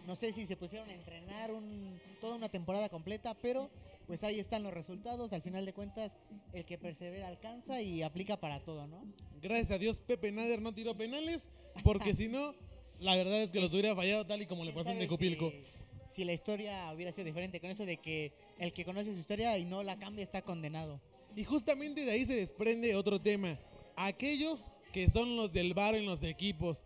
no 0.07 0.17
sé 0.17 0.33
si 0.33 0.47
se 0.47 0.57
pusieron 0.57 0.89
a 0.91 0.95
entrenar 0.95 1.51
un- 1.53 1.99
toda 2.21 2.37
una 2.37 2.49
temporada 2.49 2.89
completa, 2.89 3.35
pero 3.35 3.71
pues 4.07 4.23
ahí 4.25 4.39
están 4.39 4.63
los 4.63 4.73
resultados. 4.75 5.33
Al 5.33 5.43
final 5.43 5.65
de 5.65 5.73
cuentas, 5.73 6.17
el 6.53 6.65
que 6.65 6.77
persevera 6.79 7.29
alcanza 7.29 7.81
y 7.81 8.03
aplica 8.03 8.39
para 8.39 8.61
todo, 8.61 8.87
¿no? 8.87 9.03
Gracias 9.41 9.71
a 9.73 9.79
Dios, 9.79 10.01
Pepe 10.01 10.31
Nader 10.33 10.61
no 10.61 10.73
tiró 10.73 10.97
penales, 10.97 11.49
porque 11.83 12.15
si 12.15 12.29
no, 12.29 12.55
la 13.01 13.17
verdad 13.17 13.43
es 13.43 13.53
que 13.53 13.61
los 13.61 13.73
hubiera 13.73 13.95
fallado 13.95 14.27
tal 14.27 14.43
y 14.43 14.47
como 14.47 14.65
le 14.65 14.73
¿Quién 14.73 14.85
pasó 14.85 14.93
en 14.95 14.99
Tecupilco. 15.01 15.51
Si, 15.51 16.17
si 16.17 16.25
la 16.25 16.33
historia 16.33 16.93
hubiera 16.95 17.13
sido 17.13 17.25
diferente 17.25 17.61
con 17.61 17.71
eso 17.71 17.85
de 17.87 17.97
que 17.97 18.33
el 18.59 18.73
que 18.73 18.85
conoce 18.85 19.13
su 19.13 19.19
historia 19.19 19.57
y 19.59 19.65
no 19.65 19.83
la 19.83 19.99
cambia 19.99 20.23
está 20.23 20.43
condenado. 20.43 21.01
Y 21.35 21.45
justamente 21.45 22.05
de 22.05 22.13
ahí 22.13 22.25
se 22.27 22.37
desprende 22.37 22.95
otro 22.95 23.21
tema. 23.21 23.59
Aquellos 23.97 24.67
que 24.93 25.11
son 25.11 25.37
los 25.37 25.53
del 25.53 25.75
bar 25.75 25.95
en 25.95 26.07
los 26.07 26.23
equipos. 26.23 26.85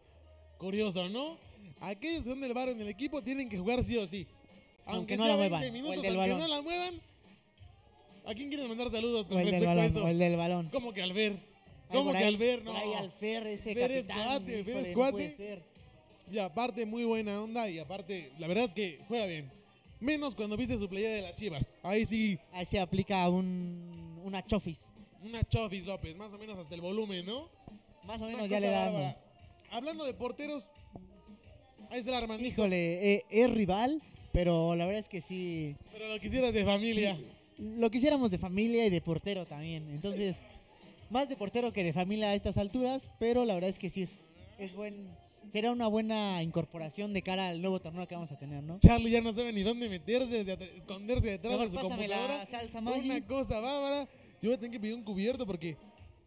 Curioso, 0.57 1.09
¿no? 1.09 1.37
Aquellos 1.81 2.25
que 2.25 2.31
son 2.31 2.41
del 2.41 2.55
bar 2.55 2.69
en 2.69 2.81
el 2.81 2.89
equipo 2.89 3.23
tienen 3.23 3.49
que 3.49 3.59
jugar 3.59 3.85
sí 3.85 3.97
o 3.97 4.07
sí. 4.07 4.27
Aunque 4.87 5.17
no 5.17 5.27
la 5.29 5.37
20 5.37 5.49
muevan, 5.51 5.63
o 5.63 5.67
el 5.67 5.73
Minutos, 5.73 6.03
del 6.03 6.15
aunque 6.17 6.31
balón. 6.33 6.39
no 6.41 6.49
la 6.49 6.63
muevan. 6.63 7.01
¿A 8.27 8.35
quién 8.35 8.49
quieres 8.49 8.69
mandar 8.69 8.91
saludos 8.91 9.29
con 9.29 9.37
O 9.37 9.41
el 9.41 9.47
del 9.47 9.55
respecto 9.55 9.71
a 9.71 9.75
balón, 9.75 9.97
eso? 9.97 10.05
o 10.05 10.09
el 10.09 10.19
del 10.19 10.37
balón. 10.37 10.69
¿Cómo 10.71 10.93
que 10.93 11.03
al 11.03 11.13
ver? 11.13 11.39
¿Cómo 11.91 12.13
que 12.13 12.19
ahí- 12.19 12.25
al 12.25 12.37
ver? 12.37 12.63
No. 12.65 12.73
Por 12.73 12.81
ahí 12.81 12.93
al 12.95 13.11
Fer, 13.13 13.47
ese 13.47 13.75
Fer 13.75 13.91
es 13.93 14.07
capitán, 14.07 14.27
cuate, 14.29 14.53
Fer 14.53 14.69
híjole, 14.69 14.81
es 14.83 14.89
no 14.91 14.95
cuate. 14.95 15.37
ser. 15.37 15.63
Y 16.31 16.39
aparte, 16.39 16.85
muy 16.85 17.05
buena 17.05 17.43
onda. 17.43 17.71
Y 17.71 17.79
aparte, 17.79 18.33
la 18.39 18.47
verdad 18.47 18.65
es 18.67 18.75
que 18.75 19.01
juega 19.09 19.25
bien. 19.27 19.51
Menos 20.01 20.35
cuando 20.35 20.57
viste 20.57 20.77
su 20.77 20.89
playa 20.89 21.11
de 21.11 21.23
las 21.23 21.35
chivas. 21.35 21.79
Ahí 21.83 22.05
sí, 22.05 22.39
Ahí 22.53 22.67
se 22.67 22.79
aplica 22.79 23.27
un, 23.31 24.21
una 24.25 24.45
chofis. 24.47 24.81
una 25.23 25.43
Chofis 25.45 25.85
López. 25.87 26.15
Más 26.17 26.33
o 26.35 26.39
menos 26.39 26.59
hasta 26.59 26.75
el 26.75 26.81
volumen, 26.83 27.25
¿no? 27.25 27.49
Más 28.05 28.21
o 28.21 28.27
Una 28.27 28.35
menos 28.37 28.49
ya 28.51 28.59
cosa 28.59 28.61
le 28.61 28.71
bárbara. 28.71 29.19
Hablando 29.71 30.05
de 30.05 30.15
porteros, 30.15 30.65
ahí 31.91 31.99
está 32.01 32.11
el 32.11 32.17
Armandito. 32.25 32.49
Híjole, 32.51 33.15
eh, 33.15 33.25
es 33.31 33.51
rival, 33.51 34.03
pero 34.33 34.75
la 34.77 34.87
verdad 34.87 35.01
es 35.01 35.09
que 35.09 35.21
sí. 35.21 35.77
Pero 35.93 36.09
lo 36.09 36.19
quisieras 36.19 36.53
de 36.53 36.65
familia. 36.65 37.17
sí, 37.17 37.27
Lo 37.79 37.91
quisiéramos 37.91 38.31
de 38.31 38.39
familia 38.39 38.87
y 38.87 38.91
de 38.91 39.01
portero 39.01 39.47
también. 39.47 39.89
Entonces, 39.91 40.37
más 41.11 41.29
de 41.29 41.37
portero 41.37 41.73
que 41.73 41.83
de 41.85 41.93
familia 41.93 42.29
a 42.31 42.35
estas 42.35 42.59
alturas, 42.59 43.11
pero 43.19 43.45
la 43.45 43.55
verdad 43.55 43.71
es 43.71 43.79
que 43.79 43.91
sí 43.91 44.03
es, 44.03 44.27
es 44.59 44.75
buen. 44.75 45.09
Será 45.51 45.73
una 45.73 45.87
buena 45.87 46.43
incorporación 46.43 47.15
de 47.15 47.23
cara 47.23 47.49
al 47.49 47.63
nuevo 47.63 47.81
torneo 47.81 48.07
que 48.07 48.15
vamos 48.15 48.31
a 48.33 48.39
tener, 48.39 48.63
¿no? 48.63 48.79
Charlie 48.81 49.11
ya 49.11 49.23
no 49.23 49.33
sabe 49.33 49.51
ni 49.55 49.63
dónde 49.63 49.89
meterse, 49.89 50.41
esconderse 50.77 51.31
detrás 51.31 51.59
de 51.61 51.71
su 51.71 51.77
computadora. 51.77 52.39
la 52.39 52.47
salsa 52.47 52.81
Maggi. 52.83 53.09
Una 53.09 53.27
cosa 53.27 53.59
bárbara. 53.61 54.07
Yo 54.43 54.51
voy 54.51 54.55
a 54.55 54.59
tener 54.59 54.73
que 54.73 54.79
pedir 54.81 54.95
un 54.95 55.03
cubierto 55.05 55.47
porque 55.47 55.77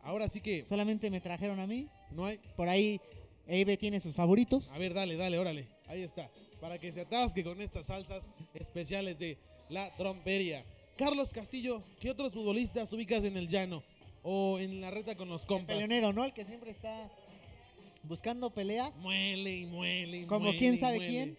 ahora 0.02 0.28
sí 0.28 0.42
que 0.42 0.66
Solamente 0.68 1.12
me 1.12 1.22
trajeron 1.22 1.60
a 1.60 1.68
mí. 1.68 1.88
no 2.12 2.26
hay. 2.26 2.40
Por 2.58 2.68
ahí, 2.68 3.00
Eibe 3.48 3.78
tiene 3.78 4.00
sus 4.00 4.16
favoritos. 4.16 4.70
A 4.72 4.78
ver, 4.78 4.94
dale, 4.94 5.16
dale, 5.18 5.38
órale. 5.38 5.68
Ahí 5.88 6.02
está. 6.04 6.30
Para 6.60 6.80
que 6.80 6.92
se 6.92 7.02
atasque 7.02 7.44
con 7.44 7.60
estas 7.62 7.88
salsas 7.88 8.30
especiales 8.54 9.20
de 9.20 9.38
la 9.70 9.94
trompería. 9.96 10.64
Carlos 10.98 11.32
Castillo, 11.34 11.84
¿qué 12.00 12.12
otros 12.12 12.34
futbolistas 12.34 12.92
ubicas 12.94 13.24
en 13.24 13.36
el 13.38 13.48
llano? 13.48 13.84
O 14.24 14.60
en 14.60 14.80
la 14.82 14.92
reta 14.92 15.16
con 15.16 15.30
los 15.30 15.42
El 15.42 15.48
compas. 15.48 15.68
peleonero, 15.76 16.14
¿no? 16.14 16.24
El 16.26 16.34
que 16.34 16.46
siempre 16.46 16.70
está 16.72 17.10
buscando 18.04 18.52
pelea. 18.52 18.92
Muele 18.98 19.58
y 19.58 19.66
muele 19.66 20.18
y 20.20 20.26
Como 20.26 20.46
muele 20.46 20.60
quién 20.60 20.80
sabe 20.80 20.98
muele. 20.98 21.10
quién. 21.12 21.38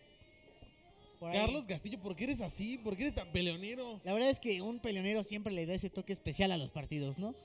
Carlos 1.20 1.66
Castillo, 1.68 2.00
¿por 2.00 2.16
qué 2.16 2.24
eres 2.24 2.40
así? 2.40 2.78
¿Por 2.78 2.96
qué 2.96 3.04
eres 3.04 3.14
tan 3.14 3.30
peleonero? 3.30 4.00
La 4.02 4.12
verdad 4.12 4.28
es 4.30 4.40
que 4.40 4.60
un 4.60 4.80
peleonero 4.80 5.22
siempre 5.22 5.52
le 5.54 5.66
da 5.66 5.74
ese 5.74 5.88
toque 5.88 6.12
especial 6.12 6.50
a 6.50 6.56
los 6.56 6.70
partidos, 6.72 7.16
¿no? 7.18 7.36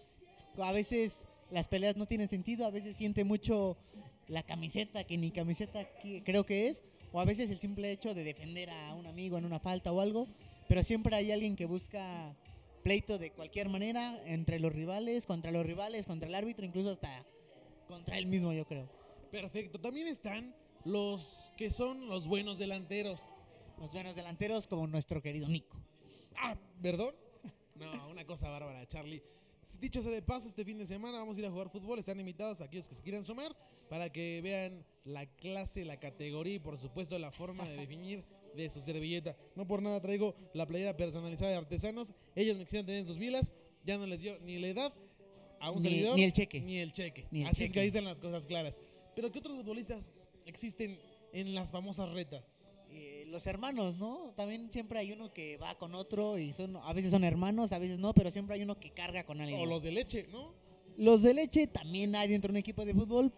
A 0.58 0.72
veces 0.72 1.28
las 1.52 1.68
peleas 1.68 1.96
no 1.96 2.08
tienen 2.08 2.28
sentido, 2.28 2.66
a 2.66 2.72
veces 2.72 2.98
siente 2.98 3.24
mucho 3.24 3.78
la 4.28 4.44
camiseta, 4.44 5.04
que 5.06 5.18
ni 5.18 5.32
camiseta 5.32 5.86
que- 6.02 6.24
creo 6.24 6.46
que 6.46 6.68
es, 6.68 6.84
o 7.12 7.20
a 7.20 7.26
veces 7.26 7.50
el 7.50 7.58
simple 7.58 7.92
hecho 7.92 8.14
de 8.14 8.24
defender 8.24 8.70
a 8.70 8.94
un 8.94 9.08
amigo 9.08 9.38
en 9.38 9.46
una 9.46 9.60
falta 9.60 9.92
o 9.92 10.02
algo, 10.02 10.28
pero 10.68 10.84
siempre 10.84 11.16
hay 11.16 11.32
alguien 11.32 11.56
que 11.56 11.66
busca 11.66 12.36
pleito 12.84 13.18
de 13.18 13.32
cualquier 13.32 13.70
manera 13.70 14.22
entre 14.26 14.60
los 14.60 14.74
rivales, 14.74 15.26
contra 15.26 15.52
los 15.52 15.66
rivales, 15.66 16.06
contra 16.06 16.28
el 16.28 16.36
árbitro, 16.36 16.66
incluso 16.66 16.92
hasta 16.92 17.26
contra 17.88 18.18
él 18.18 18.28
mismo, 18.28 18.54
yo 18.54 18.66
creo. 18.66 18.90
Perfecto. 19.32 19.80
También 19.80 20.08
están 20.08 20.54
los 20.86 21.52
que 21.58 21.70
son 21.70 22.08
los 22.08 22.28
buenos 22.28 22.58
delanteros. 22.58 23.22
Los 23.78 23.92
buenos 23.92 24.16
delanteros 24.16 24.68
como 24.68 24.88
nuestro 24.88 25.22
querido 25.22 25.48
Nico. 25.48 25.78
Ah, 26.38 26.56
¿perdón? 26.82 27.14
No, 27.76 28.10
una 28.10 28.26
cosa 28.26 28.50
bárbara, 28.50 28.88
Charlie. 28.88 29.22
Dicho 29.80 30.02
sea 30.02 30.12
de 30.12 30.22
paso, 30.22 30.48
este 30.48 30.64
fin 30.64 30.78
de 30.78 30.88
semana 30.88 31.20
vamos 31.20 31.38
a 31.38 31.40
ir 31.40 31.46
a 31.46 31.52
jugar 31.52 31.70
fútbol. 31.70 32.00
Están 32.00 32.20
invitados 32.20 32.62
aquellos 32.62 32.88
que 32.88 32.96
se 32.96 33.02
quieran 33.04 33.26
sumar 33.26 33.56
para 33.90 34.10
que 34.12 34.40
vean 34.42 34.86
la 35.04 35.26
clase, 35.26 35.84
la 35.86 36.00
categoría 36.00 36.56
y 36.56 36.60
por 36.60 36.78
supuesto 36.78 37.18
la 37.20 37.32
forma 37.32 37.68
de 37.68 37.76
definir 37.76 38.24
de 38.56 38.70
su 38.70 38.80
servilleta. 38.82 39.36
No 39.56 39.68
por 39.68 39.82
nada 39.82 40.02
traigo 40.02 40.36
la 40.54 40.66
playera 40.66 40.96
personalizada 40.96 41.52
de 41.52 41.58
artesanos. 41.58 42.14
Ellos 42.36 42.58
me 42.58 42.64
quisieron 42.64 42.86
tener 42.86 43.02
en 43.02 43.08
sus 43.08 43.18
vilas. 43.18 43.52
Ya 43.86 43.98
no 43.98 44.08
les 44.08 44.22
dio 44.22 44.40
ni 44.40 44.58
la 44.58 44.68
edad 44.68 44.94
a 45.60 45.70
un 45.72 45.82
Ni- 45.84 45.90
servidor. 45.90 46.16
ni 46.16 46.24
el 46.24 46.34
cheque. 46.34 46.62
Ni 46.62 46.78
el 46.78 46.92
cheque. 46.94 47.28
Ni 47.32 47.42
el 47.42 47.48
Así 47.48 47.64
es 47.64 47.70
que 47.70 47.74
cheque. 47.74 47.80
ahí 47.82 47.88
están 47.88 48.06
las 48.06 48.20
cosas 48.22 48.46
claras. 48.48 48.80
Pero 49.16 49.32
¿qué 49.32 49.40
otros 49.40 49.58
futbolistas 49.58 50.18
existen 50.46 50.98
en 51.34 51.54
las 51.54 51.72
famosas 51.72 52.10
retas? 52.14 52.56
Eh, 52.92 53.26
los 53.28 53.46
hermanos, 53.48 53.98
¿no? 53.98 54.34
También 54.36 54.72
siempre 54.72 55.00
hay 55.00 55.12
uno 55.12 55.32
que 55.34 55.58
va 55.58 55.76
con 55.78 55.94
otro 55.96 56.38
y 56.38 56.54
son 56.54 56.78
a 56.78 56.94
veces 56.94 57.12
son 57.12 57.24
hermanos, 57.24 57.72
a 57.74 57.80
veces 57.80 58.00
no, 58.00 58.14
pero 58.14 58.32
siempre 58.32 58.56
hay 58.56 58.62
uno 58.64 58.80
que 58.80 58.92
carga 58.92 59.24
con 59.26 59.42
alguien. 59.42 59.60
O 59.60 59.66
los 59.66 59.84
de 59.84 59.92
leche, 59.92 60.28
¿no? 60.32 60.54
Los 60.98 61.22
de 61.22 61.34
leche 61.34 61.68
también 61.68 62.16
hay 62.16 62.30
dentro 62.30 62.48
de 62.50 62.54
un 62.54 62.58
equipo 62.58 62.86
de 62.86 62.94
fútbol, 62.94 63.32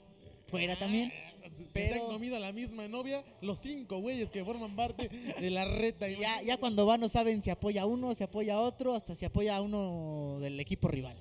fuera 0.47 0.77
también. 0.79 1.11
Ah, 1.43 1.49
Se 1.57 1.63
pero- 1.73 2.05
han 2.05 2.11
comido 2.13 2.35
a 2.35 2.39
la 2.39 2.51
misma 2.53 2.87
novia 2.87 3.23
los 3.41 3.59
cinco 3.59 3.97
güeyes 3.99 4.31
que 4.31 4.45
forman 4.45 4.75
parte 4.75 5.09
de 5.09 5.49
la 5.49 5.65
reta. 5.65 6.07
Ya, 6.19 6.41
ya 6.43 6.57
cuando 6.57 6.85
van 6.85 7.01
no 7.01 7.09
saben 7.09 7.41
si 7.43 7.49
apoya 7.49 7.81
a 7.81 7.85
uno, 7.85 8.13
si 8.15 8.23
apoya 8.23 8.55
a 8.55 8.61
otro, 8.61 8.93
hasta 8.95 9.15
si 9.15 9.25
apoya 9.25 9.55
a 9.57 9.61
uno 9.61 10.37
del 10.39 10.59
equipo 10.59 10.87
rival. 10.87 11.17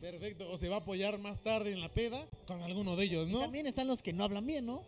Perfecto. 0.00 0.50
O 0.50 0.56
se 0.56 0.68
va 0.68 0.76
a 0.76 0.78
apoyar 0.80 1.18
más 1.18 1.42
tarde 1.42 1.72
en 1.72 1.80
la 1.80 1.88
peda 1.88 2.26
con 2.46 2.62
alguno 2.62 2.96
de 2.96 3.04
ellos, 3.04 3.28
Y 3.28 3.32
¿no? 3.32 3.40
también 3.40 3.66
están 3.66 3.86
los 3.86 4.02
que 4.02 4.12
no 4.12 4.24
hablan 4.24 4.46
bien, 4.46 4.66
¿no? 4.66 4.82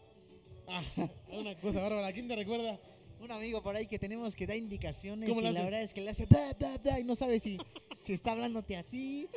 Una 1.33 1.55
cosa 1.57 1.81
bárbara. 1.83 2.13
¿Quién 2.13 2.29
te 2.29 2.37
recuerda? 2.37 2.79
Un 3.21 3.31
amigo 3.31 3.63
por 3.63 3.75
ahí 3.77 3.87
que 3.87 3.99
tenemos 3.99 4.37
que 4.37 4.47
da 4.47 4.55
indicaciones 4.57 5.29
¿Cómo 5.29 5.41
y 5.41 5.45
la 5.45 5.63
verdad 5.63 5.83
es 5.83 5.95
que 5.95 6.01
le 6.03 6.11
hace 6.11 6.27
bla, 6.27 6.53
bla, 6.59 6.77
bla, 6.83 7.01
y 7.01 7.05
no 7.05 7.17
sabe 7.17 7.41
si, 7.41 7.59
si 8.05 8.13
está 8.13 8.33
hablándote 8.33 8.77
a 8.77 8.83
ti. 8.83 9.29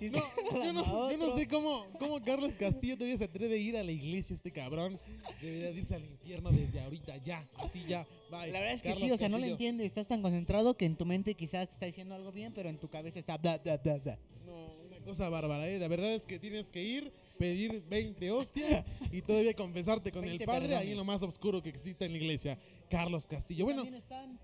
si 0.00 0.10
No, 0.10 0.20
yo 0.50 0.72
no, 0.72 1.10
yo 1.10 1.16
no 1.18 1.36
sé 1.36 1.46
cómo, 1.46 1.86
cómo 2.00 2.20
Carlos 2.22 2.54
Castillo 2.54 2.96
todavía 2.96 3.18
se 3.18 3.24
atreve 3.24 3.54
a 3.54 3.58
ir 3.58 3.76
a 3.76 3.84
la 3.84 3.92
iglesia, 3.92 4.34
este 4.34 4.50
cabrón. 4.50 4.98
Debería 5.40 5.70
de 5.72 5.78
irse 5.78 5.94
al 5.94 6.04
infierno 6.04 6.50
desde 6.50 6.80
ahorita, 6.80 7.16
ya. 7.18 7.48
Así 7.58 7.84
ya. 7.86 8.06
Bye. 8.30 8.50
La 8.50 8.58
verdad 8.58 8.74
es 8.74 8.82
que 8.82 8.88
Carlos 8.88 9.04
sí, 9.04 9.10
o 9.12 9.18
sea, 9.18 9.28
no 9.28 9.36
le 9.36 9.42
Castillo. 9.42 9.54
entiendes, 9.54 9.86
estás 9.86 10.08
tan 10.08 10.22
concentrado 10.22 10.76
que 10.76 10.86
en 10.86 10.96
tu 10.96 11.04
mente 11.06 11.34
quizás 11.34 11.68
te 11.68 11.74
está 11.74 11.86
diciendo 11.86 12.14
algo 12.16 12.32
bien, 12.32 12.52
pero 12.52 12.68
en 12.70 12.78
tu 12.78 12.88
cabeza 12.88 13.20
está 13.20 13.36
bla, 13.36 13.58
bla, 13.58 13.76
bla, 13.76 13.98
bla. 13.98 14.18
No, 14.44 14.72
una 14.88 14.98
cosa 15.04 15.28
bárbara, 15.28 15.68
¿eh? 15.68 15.78
La 15.78 15.86
verdad 15.86 16.12
es 16.12 16.26
que 16.26 16.40
tienes 16.40 16.72
que 16.72 16.82
ir, 16.82 17.12
pedir 17.38 17.82
20 17.88 18.30
hostias 18.30 18.84
y 19.10 19.22
todavía 19.22 19.54
confesarte 19.54 20.12
con 20.12 20.24
el 20.24 20.30
20 20.30 20.46
padre 20.46 20.64
ahí 20.64 20.68
perdones. 20.68 20.90
en 20.90 20.96
lo 20.98 21.04
más 21.04 21.22
oscuro 21.22 21.62
que 21.62 21.68
existe 21.68 22.04
en 22.04 22.12
la 22.12 22.18
iglesia. 22.18 22.58
Carlos 22.88 23.26
Castillo. 23.26 23.64
Bueno, 23.64 23.84
están, 23.84 24.38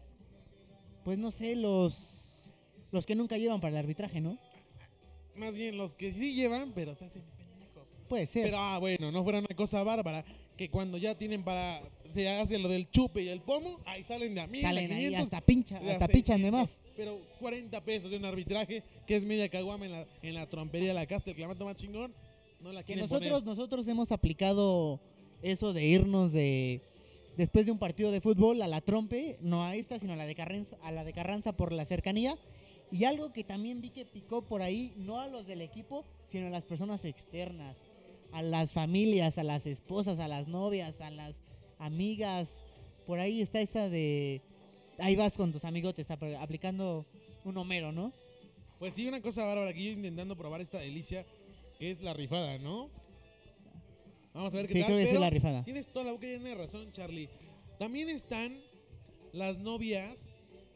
pues 1.05 1.19
no 1.19 1.31
sé, 1.31 1.57
los, 1.57 2.49
los 2.91 3.07
que 3.07 3.15
nunca 3.15 3.37
llevan 3.37 3.61
para 3.61 3.73
el 3.73 3.79
arbitraje, 3.79 4.21
¿no? 4.21 4.39
más 5.39 5.55
bien 5.55 5.77
los 5.77 5.95
que 5.95 6.13
sí 6.13 6.35
llevan, 6.35 6.73
pero 6.73 6.95
se 6.95 7.07
hacen 7.07 7.23
pendejos. 7.37 7.99
Puede 8.09 8.27
ser. 8.27 8.45
Pero, 8.45 8.59
ah, 8.59 8.79
bueno, 8.79 9.11
no 9.11 9.23
fuera 9.23 9.39
una 9.39 9.57
cosa 9.57 9.83
bárbara 9.83 10.25
que 10.57 10.69
cuando 10.69 10.99
ya 10.99 11.17
tienen 11.17 11.43
para. 11.45 11.83
Se 12.07 12.29
hace 12.29 12.59
lo 12.59 12.69
del 12.69 12.91
chupe 12.91 13.23
y 13.23 13.29
el 13.29 13.41
pomo, 13.41 13.81
ahí 13.87 14.03
salen 14.03 14.35
de 14.35 14.41
a 14.41 14.47
mil, 14.47 14.63
Salen 14.63 14.91
a 14.91 14.95
ahí 14.95 15.05
500, 15.05 15.25
hasta 15.25 15.41
pincha, 15.41 15.79
de 15.79 15.91
hasta 15.93 16.09
pichan 16.09 16.43
de 16.43 16.51
600, 16.51 16.53
más. 16.53 16.81
Pero 16.97 17.21
40 17.39 17.85
pesos 17.85 18.11
de 18.11 18.17
un 18.17 18.25
arbitraje, 18.25 18.83
que 19.07 19.17
es 19.17 19.25
media 19.25 19.49
caguama 19.49 19.87
en 19.87 19.93
la, 19.93 20.07
en 20.23 20.35
la 20.35 20.49
trompería 20.49 20.89
de 20.89 20.95
la 20.95 21.07
casa, 21.07 21.31
el 21.31 21.37
clamato 21.37 21.65
más 21.65 21.77
chingón, 21.77 22.13
no 22.61 22.73
la 22.73 22.83
Que 22.83 22.97
nosotros, 22.97 23.31
poner. 23.31 23.45
nosotros 23.45 23.87
hemos 23.89 24.13
aplicado 24.13 25.01
eso 25.43 25.73
de 25.73 25.85
irnos 25.87 26.33
de 26.33 26.81
después 27.37 27.67
de 27.67 27.73
un 27.73 27.79
partido 27.79 28.11
de 28.11 28.21
fútbol 28.21 28.61
a 28.63 28.67
la 28.67 28.81
trompe, 28.81 29.39
no 29.41 29.63
a 29.65 29.77
esta, 29.77 29.99
sino 30.01 30.13
a 30.15 30.17
la 30.17 30.27
de 30.27 30.35
Carranza, 30.35 30.77
a 30.83 30.91
la 30.91 31.05
de 31.05 31.13
Carranza 31.13 31.57
por 31.57 31.73
la 31.73 31.85
cercanía. 31.85 32.37
Y 32.91 33.05
algo 33.05 33.33
que 33.33 33.45
también 33.45 33.81
vi 33.81 33.91
que 33.91 34.05
picó 34.07 34.43
por 34.43 34.63
ahí, 34.63 34.93
no 34.97 35.21
a 35.21 35.29
los 35.29 35.47
del 35.47 35.61
equipo, 35.61 36.05
sino 36.27 36.47
a 36.47 36.51
las 36.51 36.65
personas 36.65 37.05
externas, 37.05 37.77
a 38.33 38.43
las 38.43 38.73
familias, 38.73 39.39
a 39.39 39.45
las 39.45 39.67
esposas, 39.67 40.19
a 40.19 40.27
las 40.27 40.49
novias, 40.49 41.01
a 41.01 41.11
las 41.11 41.37
amigas. 41.79 42.65
Por 43.07 43.21
ahí 43.21 43.41
está 43.41 43.61
esa 43.61 43.89
de 43.89 44.41
ahí 44.99 45.15
vas 45.17 45.37
con 45.37 45.53
tus 45.53 45.65
amigotes 45.65 46.09
apl- 46.11 46.37
aplicando 46.41 47.07
un 47.45 47.57
Homero, 47.57 47.93
¿no? 47.93 48.13
Pues 48.79 48.95
sí, 48.95 49.07
una 49.07 49.21
cosa 49.21 49.45
bárbara, 49.45 49.71
aquí 49.71 49.85
yo 49.87 49.93
intentando 49.93 50.37
probar 50.37 50.61
esta 50.61 50.79
delicia, 50.79 51.25
que 51.79 51.91
es 51.91 52.01
la 52.03 52.13
rifada, 52.15 52.59
¿no? 52.59 52.91
Vamos 54.35 54.53
a 54.55 54.57
ver 54.59 54.67
qué 54.67 54.73
Sí, 54.75 54.79
tal. 54.81 54.87
creo 54.89 54.99
que 54.99 55.11
es 55.13 55.21
la 55.21 55.31
rifada. 55.31 55.65
Tienes 55.65 55.87
toda 55.93 56.05
la 56.07 56.13
boca 56.13 56.27
llena 56.27 56.49
de 56.49 56.55
razón, 56.55 56.93
Charlie. 56.93 57.29
También 57.79 58.09
están 58.09 58.61
las 59.33 59.59
novias 59.59 60.33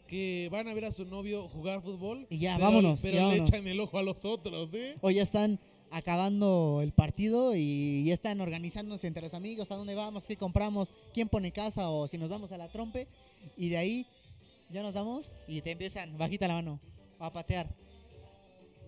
que 0.09 0.49
van 0.51 0.69
a 0.69 0.75
ver 0.75 0.85
a 0.85 0.93
su 0.93 1.05
novio 1.05 1.49
jugar 1.49 1.83
fútbol. 1.83 2.27
Y 2.31 2.39
ya, 2.39 2.55
pero- 2.57 2.67
vámonos, 2.67 3.01
Pero 3.01 3.15
ya 3.15 3.21
le 3.23 3.27
vámonos. 3.29 3.49
echan 3.49 3.67
el 3.67 3.81
ojo 3.81 3.99
a 3.99 4.03
los 4.03 4.25
otros, 4.25 4.73
¿eh? 4.75 4.97
O 5.01 5.11
ya 5.11 5.23
están 5.23 5.59
acabando 5.91 6.81
el 6.83 6.93
partido 6.93 7.55
y 7.55 8.05
ya 8.05 8.15
están 8.15 8.41
organizándose 8.41 9.07
entre 9.07 9.23
los 9.23 9.35
amigos, 9.35 9.71
a 9.71 9.77
dónde 9.77 9.95
vamos, 9.95 10.27
qué 10.27 10.37
compramos, 10.37 10.93
quién 11.13 11.29
pone 11.29 11.53
casa 11.53 11.91
o 11.91 12.09
si 12.09 12.19
nos 12.19 12.31
vamos 12.31 12.51
a 12.53 12.59
la 12.59 12.69
trompe. 12.69 13.07
Y 13.57 13.69
de 13.69 13.77
ahí 13.77 14.07
ya 14.71 14.83
nos 14.83 14.95
damos 14.95 15.35
y 15.47 15.61
te 15.61 15.73
empiezan, 15.73 16.17
bajita 16.17 16.49
la 16.49 16.55
mano, 16.55 16.81
a 17.19 17.33
patear. 17.33 17.69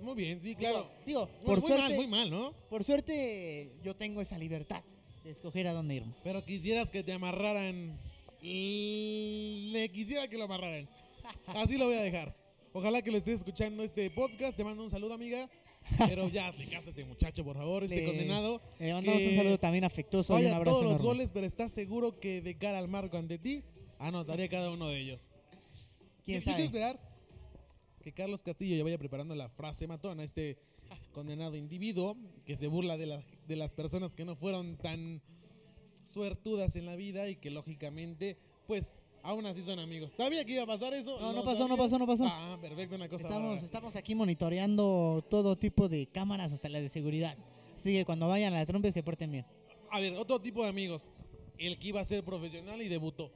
Muy 0.04 0.14
bien, 0.14 0.40
sí, 0.40 0.54
claro. 0.54 0.88
Digo, 1.06 1.26
digo, 1.26 1.26
Muy- 1.38 1.44
por, 1.46 1.60
muy 1.60 1.68
suerte, 1.68 1.88
mal, 1.88 1.96
muy 1.96 2.06
mal, 2.06 2.30
¿no? 2.30 2.52
por 2.68 2.84
suerte 2.84 3.72
yo 3.82 3.96
tengo 3.96 4.20
esa 4.20 4.38
libertad 4.38 4.82
de 5.24 5.30
escoger 5.30 5.66
a 5.68 5.72
dónde 5.72 5.94
irme. 5.96 6.14
Pero 6.22 6.44
quisieras 6.44 6.90
que 6.90 7.02
te 7.02 7.12
amarraran. 7.12 7.98
Le 9.72 9.88
quisiera 9.90 10.28
que 10.28 10.36
lo 10.36 10.44
amarraran. 10.44 10.88
Así 11.46 11.76
lo 11.78 11.86
voy 11.86 11.96
a 11.96 12.02
dejar. 12.02 12.36
Ojalá 12.72 13.00
que 13.02 13.10
lo 13.10 13.18
estés 13.18 13.36
escuchando 13.36 13.82
este 13.82 14.10
podcast. 14.10 14.56
Te 14.56 14.64
mando 14.64 14.82
un 14.84 14.90
saludo, 14.90 15.14
amiga. 15.14 15.48
Pero 15.98 16.28
ya, 16.28 16.48
hazle 16.48 16.66
caso 16.66 16.86
a 16.86 16.90
este 16.90 17.04
muchacho, 17.04 17.44
por 17.44 17.56
favor, 17.56 17.84
este 17.84 17.96
Le- 17.96 18.06
condenado. 18.06 18.60
Le 18.78 18.92
mandamos 18.92 19.22
un 19.22 19.36
saludo 19.36 19.58
también 19.58 19.84
afectuoso 19.84 20.38
y 20.40 20.46
un 20.46 20.52
abrazo 20.52 20.70
todos 20.70 20.82
los 20.84 20.92
enorme. 20.94 21.06
goles, 21.08 21.30
pero 21.32 21.46
estás 21.46 21.72
seguro 21.72 22.18
que 22.20 22.40
de 22.40 22.56
cara 22.56 22.78
al 22.78 22.88
marco 22.88 23.18
ante 23.18 23.38
ti, 23.38 23.62
anotaría 23.98 24.48
cada 24.48 24.70
uno 24.70 24.88
de 24.88 25.00
ellos. 25.00 25.28
¿Quién 26.24 26.40
sabe? 26.42 26.64
esperar 26.64 26.98
que 28.04 28.12
Carlos 28.12 28.42
Castillo 28.42 28.76
ya 28.76 28.84
vaya 28.84 28.98
preparando 28.98 29.34
la 29.34 29.48
frase 29.48 29.86
matona, 29.88 30.22
este 30.22 30.58
condenado 31.12 31.56
individuo 31.56 32.16
que 32.44 32.54
se 32.54 32.66
burla 32.68 32.98
de, 32.98 33.06
la- 33.06 33.24
de 33.48 33.56
las 33.56 33.72
personas 33.74 34.14
que 34.14 34.24
no 34.26 34.36
fueron 34.36 34.76
tan 34.76 35.22
suertudas 36.04 36.76
en 36.76 36.84
la 36.86 36.96
vida 36.96 37.28
y 37.30 37.36
que 37.36 37.50
lógicamente, 37.50 38.36
pues, 38.66 38.98
aún 39.22 39.46
así 39.46 39.62
son 39.62 39.78
amigos. 39.78 40.12
¿Sabía 40.12 40.44
que 40.44 40.52
iba 40.52 40.64
a 40.64 40.66
pasar 40.66 40.92
eso? 40.92 41.18
No, 41.18 41.32
¿Lo 41.32 41.38
no 41.38 41.44
pasó, 41.44 41.66
no 41.66 41.76
pasó, 41.78 41.98
no 41.98 42.06
pasó. 42.06 42.24
Ah, 42.26 42.58
perfecto, 42.60 42.94
una 42.96 43.08
cosa 43.08 43.22
Estamos, 43.24 43.42
bárbara. 43.48 43.64
estamos 43.66 43.96
aquí 43.96 44.14
monitoreando 44.14 45.24
todo 45.30 45.56
tipo 45.56 45.88
de 45.88 46.06
cámaras, 46.06 46.52
hasta 46.52 46.68
las 46.68 46.82
de 46.82 46.88
seguridad. 46.90 47.36
Así 47.76 47.92
que 47.94 48.04
cuando 48.04 48.28
vayan 48.28 48.52
a 48.52 48.56
la 48.58 48.66
trompe 48.66 48.92
se 48.92 49.02
porten 49.02 49.32
bien. 49.32 49.46
A 49.90 50.00
ver, 50.00 50.14
otro 50.16 50.40
tipo 50.40 50.62
de 50.62 50.68
amigos. 50.68 51.10
El 51.56 51.78
que 51.78 51.88
iba 51.88 52.00
a 52.00 52.04
ser 52.04 52.22
profesional 52.24 52.82
y 52.82 52.88
debutó. 52.88 53.30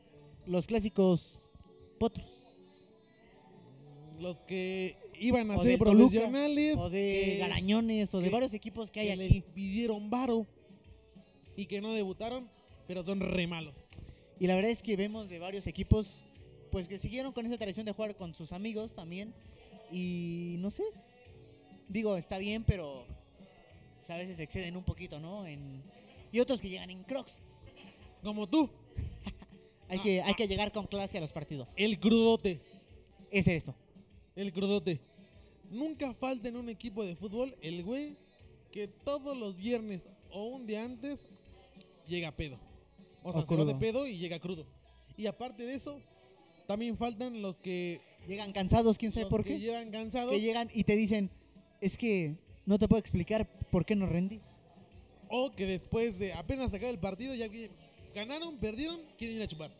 Los 0.46 0.66
clásicos 0.66 1.38
potros. 1.98 2.37
Los 4.18 4.38
que 4.38 4.96
iban 5.20 5.50
a 5.50 5.56
O 5.56 5.62
ser 5.62 5.78
Toluca, 5.78 5.94
profesionales. 6.10 6.76
O 6.78 6.90
de 6.90 7.22
que- 7.24 7.36
Garañones, 7.38 8.12
o 8.14 8.18
de 8.18 8.24
que- 8.24 8.30
varios 8.30 8.52
equipos 8.54 8.90
que 8.90 9.00
hay 9.00 9.06
que 9.08 9.12
aquí. 9.12 9.34
les 9.34 9.42
pidieron 9.44 10.10
varo 10.10 10.46
y 11.56 11.66
que 11.66 11.80
no 11.80 11.92
debutaron, 11.92 12.48
pero 12.86 13.02
son 13.02 13.20
re 13.20 13.46
malos. 13.46 13.74
Y 14.40 14.46
la 14.46 14.54
verdad 14.54 14.70
es 14.70 14.82
que 14.82 14.96
vemos 14.96 15.28
de 15.28 15.38
varios 15.38 15.66
equipos 15.66 16.24
pues 16.70 16.86
que 16.86 16.98
siguieron 16.98 17.32
con 17.32 17.46
esa 17.46 17.56
tradición 17.56 17.86
de 17.86 17.92
jugar 17.92 18.14
con 18.16 18.34
sus 18.34 18.52
amigos 18.52 18.92
también. 18.94 19.32
Y 19.90 20.56
no 20.58 20.70
sé. 20.70 20.82
Digo, 21.88 22.16
está 22.16 22.36
bien, 22.38 22.62
pero 22.64 23.04
pues, 23.98 24.10
a 24.10 24.16
veces 24.16 24.36
se 24.36 24.42
exceden 24.42 24.76
un 24.76 24.84
poquito, 24.84 25.18
¿no? 25.18 25.46
En, 25.46 25.82
y 26.30 26.40
otros 26.40 26.60
que 26.60 26.68
llegan 26.68 26.90
en 26.90 27.02
crocs. 27.04 27.40
Como 28.22 28.46
tú, 28.48 28.68
Hay, 29.88 29.98
Ah, 29.98 30.02
que, 30.02 30.20
hay 30.22 30.32
ah. 30.32 30.36
que 30.36 30.46
llegar 30.48 30.70
con 30.72 30.86
clase 30.86 31.16
a 31.16 31.20
los 31.22 31.32
partidos. 31.32 31.68
el 31.76 31.98
crudote, 31.98 32.60
Es 33.30 33.46
esto. 33.48 33.74
El 34.38 34.52
crudote. 34.52 35.00
Nunca 35.70 36.14
falta 36.14 36.48
en 36.48 36.56
un 36.56 36.68
equipo 36.68 37.04
de 37.04 37.14
fútbol 37.16 37.54
el 37.60 37.82
güey 37.84 38.16
que 38.72 38.88
todos 38.88 39.36
los 39.36 39.56
viernes 39.56 40.08
o 40.30 40.44
un 40.46 40.66
día 40.66 40.84
antes 40.84 41.26
llega 42.06 42.32
pedo. 42.32 42.58
O 43.22 43.32
sea, 43.32 43.42
O 43.42 43.46
se 43.46 43.54
va 43.56 43.64
de 43.64 43.72
crudo. 43.72 43.78
pedo 43.78 44.06
y 44.06 44.16
llega 44.18 44.38
crudo. 44.38 44.64
Y 45.16 45.26
aparte 45.26 45.64
de 45.64 45.74
eso, 45.74 46.00
también 46.66 46.96
faltan 46.96 47.42
los 47.42 47.60
que, 47.60 48.00
Llegan 48.26 48.52
cansados, 48.52 48.98
quién 48.98 49.10
sabe 49.12 49.22
los 49.24 49.30
por 49.30 49.42
que 49.42 49.54
qué. 49.54 49.58
llevan 49.60 49.90
cansados 49.90 50.30
Que 50.32 50.40
llegan 50.40 50.70
y 50.74 50.84
te 50.84 50.96
dicen, 50.96 51.30
es 51.80 51.96
que 51.96 52.36
no 52.66 52.78
te 52.78 52.86
puedo 52.86 53.00
explicar 53.00 53.48
por 53.70 53.84
qué 53.86 53.96
no 53.96 54.06
rendí. 54.06 54.40
o 55.30 55.50
que 55.52 55.66
después 55.66 56.18
de 56.18 56.32
apenas 56.34 56.72
acabar 56.72 56.94
el 56.94 57.00
partido 57.00 57.34
ya 57.34 57.48
ganaron, 58.14 58.58
perdieron, 58.58 59.00
quieren 59.18 59.36
ir 59.36 59.42
a 59.42 59.48
chupar. 59.48 59.70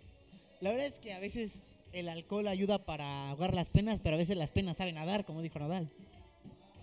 La 0.61 0.71
verdad 0.71 0.87
es 0.87 0.99
que 0.99 1.13
a 1.13 1.21
veces 1.21 1.63
el 1.93 2.09
alcohol 2.09 2.49
ayuda 2.49 2.85
para 2.85 3.31
ahogar 3.31 3.55
las 3.55 3.71
penas, 3.71 4.01
pero 4.01 4.17
a 4.17 4.19
veces 4.19 4.37
las 4.37 4.51
penas 4.53 4.77
saben 4.77 4.95
nadar, 4.97 5.25
como 5.25 5.43
dijo 5.43 5.59
Nadal. 5.59 5.91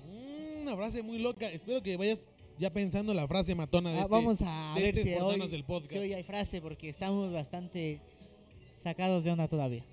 Mm, 0.08 0.62
Una 0.64 0.76
frase 0.76 1.04
muy 1.04 1.20
loca. 1.20 1.50
Espero 1.50 1.82
que 1.84 1.98
vayas 1.98 2.26
ya 2.58 2.72
pensando 2.72 3.14
la 3.14 3.28
frase 3.28 3.54
matona 3.56 3.92
de 3.92 3.98
Ah, 4.00 4.02
este. 4.02 4.12
vamos 4.12 4.38
a 4.42 4.74
de 4.76 4.82
ver 4.82 4.98
este 4.98 5.04
si 5.04 5.14
hoy, 5.16 5.20
Portanos 5.20 5.52
del 5.52 5.64
podcast. 5.64 5.92
si 5.94 5.98
hoy 6.00 6.14
hay 6.14 6.24
frase, 6.24 6.62
porque 6.62 6.90
estamos 6.90 7.32
bastante 7.32 8.00
sacados 8.82 9.24
de 9.24 9.32
onda 9.32 9.48
todavía. 9.48 9.84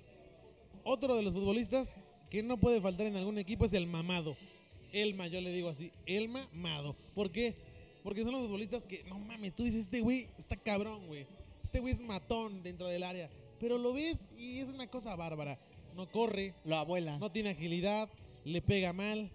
Otro 0.83 1.15
de 1.15 1.23
los 1.23 1.33
futbolistas 1.33 1.95
que 2.29 2.43
no 2.43 2.57
puede 2.57 2.81
faltar 2.81 3.07
en 3.07 3.15
algún 3.15 3.37
equipo 3.37 3.65
es 3.65 3.73
el 3.73 3.87
mamado. 3.87 4.35
Elma, 4.91 5.27
yo 5.27 5.41
le 5.41 5.51
digo 5.51 5.69
así, 5.69 5.91
el 6.05 6.29
mamado. 6.29 6.95
¿Por 7.15 7.31
qué? 7.31 7.55
Porque 8.03 8.23
son 8.23 8.33
los 8.33 8.41
futbolistas 8.41 8.85
que, 8.85 9.03
no 9.05 9.17
mames, 9.19 9.53
tú 9.55 9.63
dices, 9.63 9.81
este 9.85 10.01
güey 10.01 10.27
está 10.37 10.55
cabrón, 10.55 11.07
güey. 11.07 11.25
Este 11.63 11.79
güey 11.79 11.93
es 11.93 12.01
matón 12.01 12.61
dentro 12.63 12.87
del 12.87 13.03
área. 13.03 13.29
Pero 13.63 13.77
lo 13.77 13.93
ves 13.93 14.33
y 14.37 14.59
es 14.59 14.67
una 14.67 14.87
cosa 14.87 15.15
bárbara. 15.15 15.57
No 15.95 16.05
corre, 16.09 16.53
Lo 16.65 16.75
abuela. 16.75 17.17
no 17.17 17.31
tiene 17.31 17.51
agilidad, 17.51 18.09
le 18.43 18.61
pega 18.61 18.91
mal. 18.91 19.31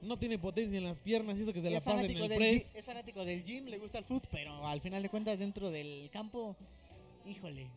No 0.00 0.18
tiene 0.18 0.38
potencia 0.38 0.78
en 0.78 0.84
las 0.84 0.98
piernas, 1.00 1.36
eso 1.36 1.52
que 1.52 1.60
se 1.60 1.68
la 1.68 1.76
es, 1.76 1.82
pasa 1.84 2.02
en 2.02 2.16
el 2.16 2.28
del 2.30 2.38
press. 2.38 2.72
gi- 2.72 2.78
es 2.78 2.84
fanático 2.86 3.26
del 3.26 3.44
gym, 3.44 3.66
le 3.66 3.76
gusta 3.76 3.98
el 3.98 4.06
foot, 4.06 4.26
pero 4.30 4.66
al 4.66 4.80
final 4.80 5.02
de 5.02 5.10
cuentas 5.10 5.38
dentro 5.38 5.70
del 5.70 6.08
campo, 6.10 6.56
híjole, 7.26 7.68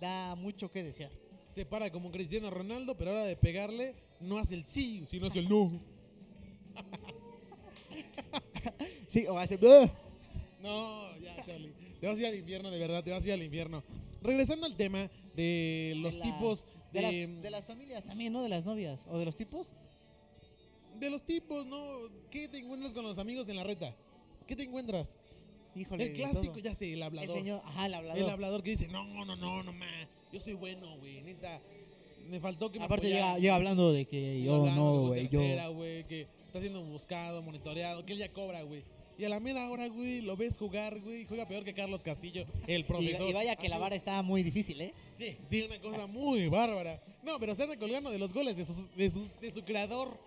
da 0.00 0.36
mucho 0.36 0.70
que 0.70 0.84
desear. 0.84 1.10
Se 1.48 1.66
para 1.66 1.90
como 1.90 2.12
Cristiano 2.12 2.48
Ronaldo, 2.48 2.96
pero 2.96 3.10
ahora 3.10 3.24
de 3.24 3.34
pegarle, 3.34 3.96
no 4.20 4.38
hace 4.38 4.54
el 4.54 4.64
sí, 4.64 5.02
sino 5.04 5.26
hace 5.26 5.40
el 5.40 5.48
no. 5.48 5.80
Sí, 9.08 9.26
o 9.26 9.36
hace... 9.36 9.58
No, 10.60 11.16
ya, 11.18 11.42
Charlie. 11.44 11.72
Te 12.06 12.10
vas 12.10 12.18
a 12.18 12.20
ir 12.20 12.26
al 12.28 12.36
infierno, 12.36 12.70
de 12.70 12.78
verdad, 12.78 13.02
te 13.02 13.10
vas 13.10 13.24
a 13.24 13.26
ir 13.26 13.32
al 13.32 13.42
infierno. 13.42 13.82
Regresando 14.22 14.64
al 14.64 14.76
tema 14.76 15.10
de 15.34 15.92
los 15.96 16.14
de 16.14 16.20
tipos 16.20 16.64
de, 16.92 17.00
de, 17.00 17.02
las, 17.02 17.42
de 17.42 17.50
las 17.50 17.66
familias 17.66 18.04
también, 18.04 18.32
¿no? 18.32 18.44
De 18.44 18.48
las 18.48 18.64
novias 18.64 19.04
o 19.10 19.18
de 19.18 19.24
los 19.24 19.34
tipos. 19.34 19.72
de 21.00 21.10
los 21.10 21.26
tipos, 21.26 21.66
¿no? 21.66 21.82
¿Qué 22.30 22.46
te 22.46 22.58
encuentras 22.58 22.92
con 22.92 23.02
los 23.02 23.18
amigos 23.18 23.48
en 23.48 23.56
la 23.56 23.64
reta? 23.64 23.92
¿Qué 24.46 24.54
te 24.54 24.62
encuentras? 24.62 25.16
Híjole, 25.74 26.04
el 26.04 26.12
clásico, 26.12 26.52
todo. 26.52 26.58
ya 26.62 26.76
sé, 26.76 26.92
el 26.92 26.98
El 26.98 27.02
hablador. 27.02 27.38
señor, 27.38 27.60
ajá, 27.64 27.86
el 27.86 27.94
hablador. 27.94 28.22
el 28.22 28.30
hablador 28.30 28.62
que 28.62 28.70
dice, 28.70 28.86
no, 28.86 29.02
no, 29.24 29.34
no, 29.34 29.64
no, 29.64 29.72
ma, 29.72 29.86
yo 30.32 30.40
soy 30.40 30.52
bueno, 30.54 30.96
güey, 30.98 31.22
neta. 31.22 31.60
Me 32.28 32.38
faltó 32.38 32.70
que 32.70 32.78
me 32.78 32.84
Aparte 32.84 33.08
llega, 33.08 33.18
apoyaran". 33.18 33.42
llega 33.42 33.54
hablando 33.56 33.92
de 33.92 34.06
que 34.06 34.42
yo 34.44 34.54
Hablando, 34.54 34.80
no, 34.80 35.06
güey, 35.08 35.26
yo... 35.26 35.40
güey, 35.74 36.04
que 36.04 36.28
está 36.46 36.60
siendo 36.60 36.84
buscado, 36.84 37.42
monitoreado, 37.42 38.06
que 38.06 38.12
él 38.12 38.20
ya 38.20 38.32
cobra, 38.32 38.62
güey. 38.62 38.84
Y 39.18 39.24
a 39.24 39.28
la 39.30 39.40
mera 39.40 39.68
hora, 39.70 39.88
güey, 39.88 40.20
lo 40.20 40.36
ves 40.36 40.58
jugar, 40.58 41.00
güey, 41.00 41.24
juega 41.24 41.48
peor 41.48 41.64
que 41.64 41.72
Carlos 41.72 42.02
Castillo, 42.02 42.44
el 42.66 42.84
profesor. 42.84 43.26
y 43.28 43.32
vaya 43.32 43.56
que 43.56 43.68
la 43.70 43.78
vara 43.78 43.96
está 43.96 44.20
muy 44.22 44.42
difícil, 44.42 44.78
¿eh? 44.82 44.92
Sí, 45.16 45.38
sí, 45.42 45.62
una 45.62 45.78
cosa 45.80 46.06
muy 46.06 46.48
bárbara. 46.48 47.02
No, 47.22 47.38
pero 47.38 47.54
se 47.54 47.62
anda 47.62 47.78
colgando 47.78 48.10
de 48.10 48.18
los 48.18 48.34
goles 48.34 48.56
de, 48.56 48.64
sus- 48.66 48.94
de, 48.94 49.08
sus- 49.08 49.40
de 49.40 49.50
su 49.52 49.64
creador. 49.64 50.18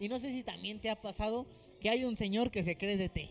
Y 0.00 0.08
no 0.08 0.18
sé 0.18 0.30
si 0.30 0.42
también 0.42 0.80
te 0.80 0.88
ha 0.88 1.00
pasado 1.00 1.46
que 1.80 1.90
hay 1.90 2.04
un 2.04 2.16
señor 2.16 2.50
que 2.50 2.64
se 2.64 2.76
cree 2.78 2.96
de 2.96 3.10
té. 3.10 3.28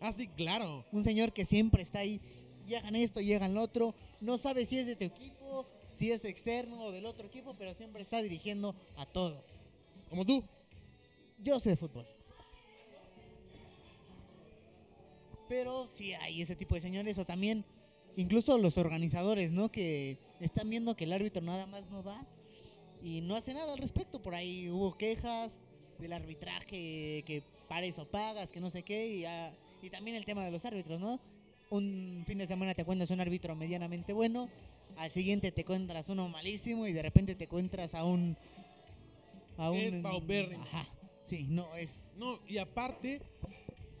Ah, 0.00 0.12
sí, 0.12 0.28
claro. 0.28 0.84
Un 0.92 1.02
señor 1.02 1.32
que 1.32 1.44
siempre 1.44 1.82
está 1.82 1.98
ahí. 2.00 2.20
Llegan 2.68 2.94
esto, 2.94 3.20
llegan 3.20 3.52
lo 3.54 3.62
otro. 3.62 3.94
No 4.20 4.38
sabe 4.38 4.64
si 4.64 4.78
es 4.78 4.86
de 4.86 4.94
tu 4.96 5.04
equipo, 5.06 5.66
si 5.94 6.12
es 6.12 6.24
externo 6.24 6.80
o 6.84 6.92
del 6.92 7.04
otro 7.06 7.26
equipo, 7.26 7.54
pero 7.58 7.74
siempre 7.74 8.02
está 8.02 8.22
dirigiendo 8.22 8.76
a 8.96 9.06
todo. 9.06 9.44
Como 10.08 10.24
tú. 10.24 10.44
Yo 11.42 11.58
sé 11.58 11.70
de 11.70 11.76
fútbol. 11.76 12.06
Pero 15.54 15.88
sí 15.92 16.12
hay 16.14 16.42
ese 16.42 16.56
tipo 16.56 16.74
de 16.74 16.80
señores 16.80 17.16
o 17.16 17.24
también 17.24 17.64
incluso 18.16 18.58
los 18.58 18.76
organizadores, 18.76 19.52
¿no? 19.52 19.70
Que 19.70 20.18
están 20.40 20.68
viendo 20.68 20.96
que 20.96 21.04
el 21.04 21.12
árbitro 21.12 21.42
nada 21.42 21.64
más 21.66 21.88
no 21.90 22.02
va 22.02 22.26
y 23.00 23.20
no 23.20 23.36
hace 23.36 23.54
nada 23.54 23.72
al 23.72 23.78
respecto. 23.78 24.20
Por 24.20 24.34
ahí 24.34 24.68
hubo 24.68 24.98
quejas 24.98 25.60
del 26.00 26.12
arbitraje, 26.12 27.22
que 27.24 27.44
pares 27.68 28.00
o 28.00 28.10
pagas, 28.10 28.50
que 28.50 28.58
no 28.58 28.68
sé 28.68 28.82
qué, 28.82 29.06
y, 29.06 29.24
ah, 29.26 29.54
y 29.80 29.90
también 29.90 30.16
el 30.16 30.24
tema 30.24 30.44
de 30.44 30.50
los 30.50 30.64
árbitros, 30.64 30.98
¿no? 30.98 31.20
Un 31.70 32.24
fin 32.26 32.38
de 32.38 32.48
semana 32.48 32.74
te 32.74 32.82
encuentras 32.82 33.12
un 33.12 33.20
árbitro 33.20 33.54
medianamente 33.54 34.12
bueno, 34.12 34.50
al 34.96 35.12
siguiente 35.12 35.52
te 35.52 35.60
encuentras 35.60 36.08
uno 36.08 36.28
malísimo 36.28 36.88
y 36.88 36.92
de 36.92 37.02
repente 37.02 37.36
te 37.36 37.44
encuentras 37.44 37.94
a 37.94 38.04
un... 38.04 38.36
A 39.56 39.70
un 39.70 39.78
es. 39.78 40.04
Ajá, 40.62 40.88
sí, 41.22 41.46
no, 41.48 41.76
es... 41.76 42.10
No, 42.16 42.40
y 42.48 42.58
aparte. 42.58 43.22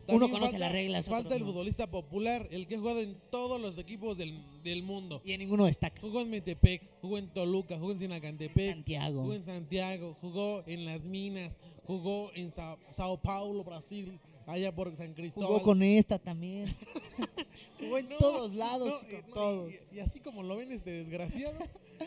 Uno 0.08 0.26
conoce 0.28 0.52
falta- 0.52 0.58
las 0.58 0.72
reglas, 0.72 1.06
Falta 1.06 1.20
otros 1.28 1.34
el 1.34 1.40
no. 1.40 1.46
futbolista 1.52 1.90
popular, 1.90 2.46
el 2.50 2.66
que 2.66 2.74
ha 2.76 2.78
jugado 2.78 3.00
en 3.00 3.16
todos 3.30 3.60
los 3.60 3.78
equipos 3.78 4.18
del, 4.18 4.42
del 4.62 4.82
mundo. 4.82 5.22
Y 5.24 5.32
en 5.32 5.40
ninguno 5.40 5.64
destaca. 5.66 6.00
Jugó 6.00 6.20
en 6.20 6.30
Metepec, 6.30 6.82
jugó 7.00 7.18
en 7.18 7.28
Toluca, 7.28 7.78
jugó 7.78 7.92
en 7.92 7.98
Sinacantepec, 8.00 8.72
Santiago. 8.74 9.22
jugó 9.22 9.34
en 9.34 9.44
Santiago, 9.44 10.16
jugó 10.20 10.62
en 10.66 10.84
Las 10.84 11.04
Minas, 11.04 11.58
jugó 11.86 12.30
en 12.34 12.50
Sa- 12.50 12.76
Sao 12.90 13.16
Paulo, 13.20 13.64
Brasil, 13.64 14.18
allá 14.46 14.74
por 14.74 14.94
San 14.96 15.14
Cristóbal. 15.14 15.48
Jugó 15.48 15.62
con 15.62 15.82
esta 15.82 16.18
también. 16.18 16.74
Jugó 17.80 17.98
en 17.98 18.08
No, 18.08 18.16
todos 18.18 18.54
lados, 18.54 19.02
no, 19.02 19.08
y 19.08 19.20
con 19.22 19.32
todos. 19.32 19.72
Y, 19.92 19.96
y 19.96 20.00
así 20.00 20.20
como 20.20 20.42
lo 20.42 20.56
ven 20.56 20.72
este 20.72 20.90
desgraciado, 20.90 21.58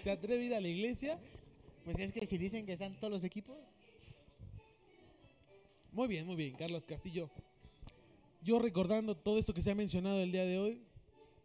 se 0.04 0.12
atreve 0.12 0.44
a 0.44 0.46
ir 0.48 0.54
a 0.56 0.62
la 0.62 0.68
iglesia. 0.68 1.20
Pues 1.86 2.00
es 2.00 2.12
que 2.12 2.26
si 2.26 2.38
dicen 2.38 2.66
que 2.66 2.74
están 2.74 2.96
todos 3.00 3.12
los 3.12 3.24
equipos. 3.24 3.56
Muy 5.92 6.08
bien, 6.08 6.26
muy 6.26 6.36
bien, 6.36 6.54
Carlos 6.56 6.84
Castillo. 6.86 7.30
Yo 8.48 8.60
recordando 8.60 9.14
todo 9.14 9.40
esto 9.40 9.54
que 9.54 9.62
se 9.62 9.72
ha 9.72 9.76
mencionado 9.76 10.22
el 10.22 10.32
día 10.32 10.46
de 10.46 10.58
hoy, 10.58 10.82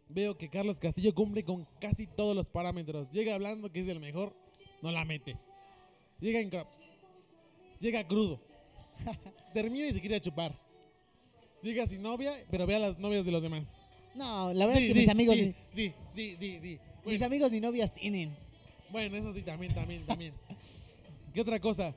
veo 0.07 0.37
que 0.37 0.47
Carlos 0.49 0.79
Castillo 0.79 1.13
cumple 1.13 1.43
con 1.43 1.67
casi 1.81 2.07
todos 2.07 2.33
los 2.33 2.47
parámetros. 2.47 3.09
Llega 3.09 3.35
hablando 3.35 3.69
que 3.69 3.81
es 3.81 3.89
el 3.89 3.99
mejor, 3.99 4.33
no 4.81 4.89
la 4.89 5.03
mete. 5.03 5.37
Llega 6.21 6.39
en 6.39 6.49
crops. 6.49 6.79
Llega 7.81 8.07
crudo. 8.07 8.39
Termina 9.53 9.87
y 9.87 9.93
se 9.93 9.99
quiere 9.99 10.21
chupar. 10.21 10.57
Llega 11.61 11.85
sin 11.87 12.01
novia, 12.01 12.41
pero 12.49 12.65
ve 12.65 12.75
a 12.75 12.79
las 12.79 12.97
novias 12.97 13.25
de 13.25 13.31
los 13.31 13.43
demás. 13.43 13.73
No, 14.15 14.53
la 14.53 14.65
verdad 14.65 14.79
Sí, 14.79 14.87
es 14.87 14.93
que 14.93 14.93
sí, 14.93 14.99
mis 15.01 15.09
amigos, 15.09 15.35
sí, 15.35 15.45
ni, 15.45 15.53
sí, 15.71 15.93
sí, 16.09 16.35
sí, 16.39 16.59
sí. 16.61 16.79
mis 17.03 17.21
amigos 17.21 17.51
ni 17.51 17.59
novias 17.59 17.93
tienen. 17.93 18.33
bueno, 18.89 19.17
eso 19.17 19.33
sí, 19.33 19.41
también, 19.41 19.73
también, 19.73 20.05
también. 20.05 20.33
¿Qué 21.33 21.41
otra 21.41 21.59
cosa? 21.59 21.93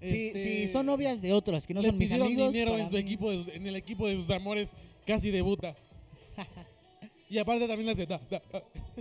Si, 0.00 0.26
Este, 0.28 0.72
son 0.72 0.86
novias 0.86 1.20
de 1.20 1.32
otros 1.32 1.66
que 1.66 1.74
no 1.74 1.82
le 1.82 1.88
son 1.88 1.98
mis 1.98 2.08
pidieron 2.08 2.26
amigos. 2.28 2.52
dinero 2.52 2.78
en 2.78 2.88
su 2.88 2.94
mí- 2.94 3.00
equipo, 3.00 3.30
de 3.32 3.54
en 3.56 3.66
el 3.66 3.76
equipo 3.76 4.06
de 4.06 4.14
sus 4.16 4.30
amores, 4.30 4.68
casi 5.06 5.30
debuta. 5.30 5.74
y 7.30 7.38
aparte 7.38 7.66
también 7.66 7.86
la 7.86 7.94
Z. 7.96 8.20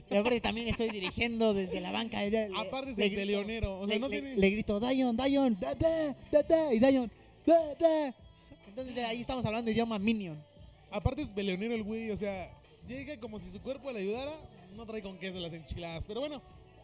Y 0.10 0.16
aparte 0.16 0.42
también 0.42 0.68
estoy 0.68 0.90
dirigiendo 0.90 1.54
desde 1.54 1.80
la 1.82 1.92
banca. 1.92 2.24
le- 2.24 2.50
Aparte 2.58 2.92
es 2.92 2.98
le 2.98 3.06
el 3.06 3.12
grito- 3.12 3.22
peleonero. 3.22 3.80
O 3.80 3.86
sea, 3.88 3.96
le, 3.96 4.00
no 4.00 4.10
le- 4.10 4.22
tiene. 4.22 4.36
le 4.38 4.50
grito, 4.50 4.80
Dayon, 4.80 5.16
Dayon, 5.16 5.58
da, 5.60 5.76
da, 5.76 6.16
da, 6.32 6.44
da", 6.44 6.74
y 6.74 6.80
Dayon, 6.80 7.12
da, 7.46 7.76
da. 7.76 8.16
Entonces 8.68 8.96
de 8.96 9.04
ahí 9.06 9.22
estamos 9.22 9.46
hablando 9.46 9.72
idioma 9.72 9.98
Minion. 10.00 10.38
Aparte 10.92 11.22
es 11.22 11.32
peleonero 11.32 11.74
el 11.76 11.84
güey. 11.84 12.12
O 12.12 12.18
sea, 12.18 12.52
llega 12.88 13.18
como 13.20 13.40
si 13.40 13.50
su 13.52 13.60
cuerpo 13.62 13.92
le 13.92 14.00
ayudara. 14.00 14.34
No 14.76 14.86
trae 14.86 15.02
con 15.02 15.18
queso 15.18 15.40
las 15.40 15.54
enchiladas. 15.54 16.06
Pero 16.08 16.20
bueno, 16.22 16.42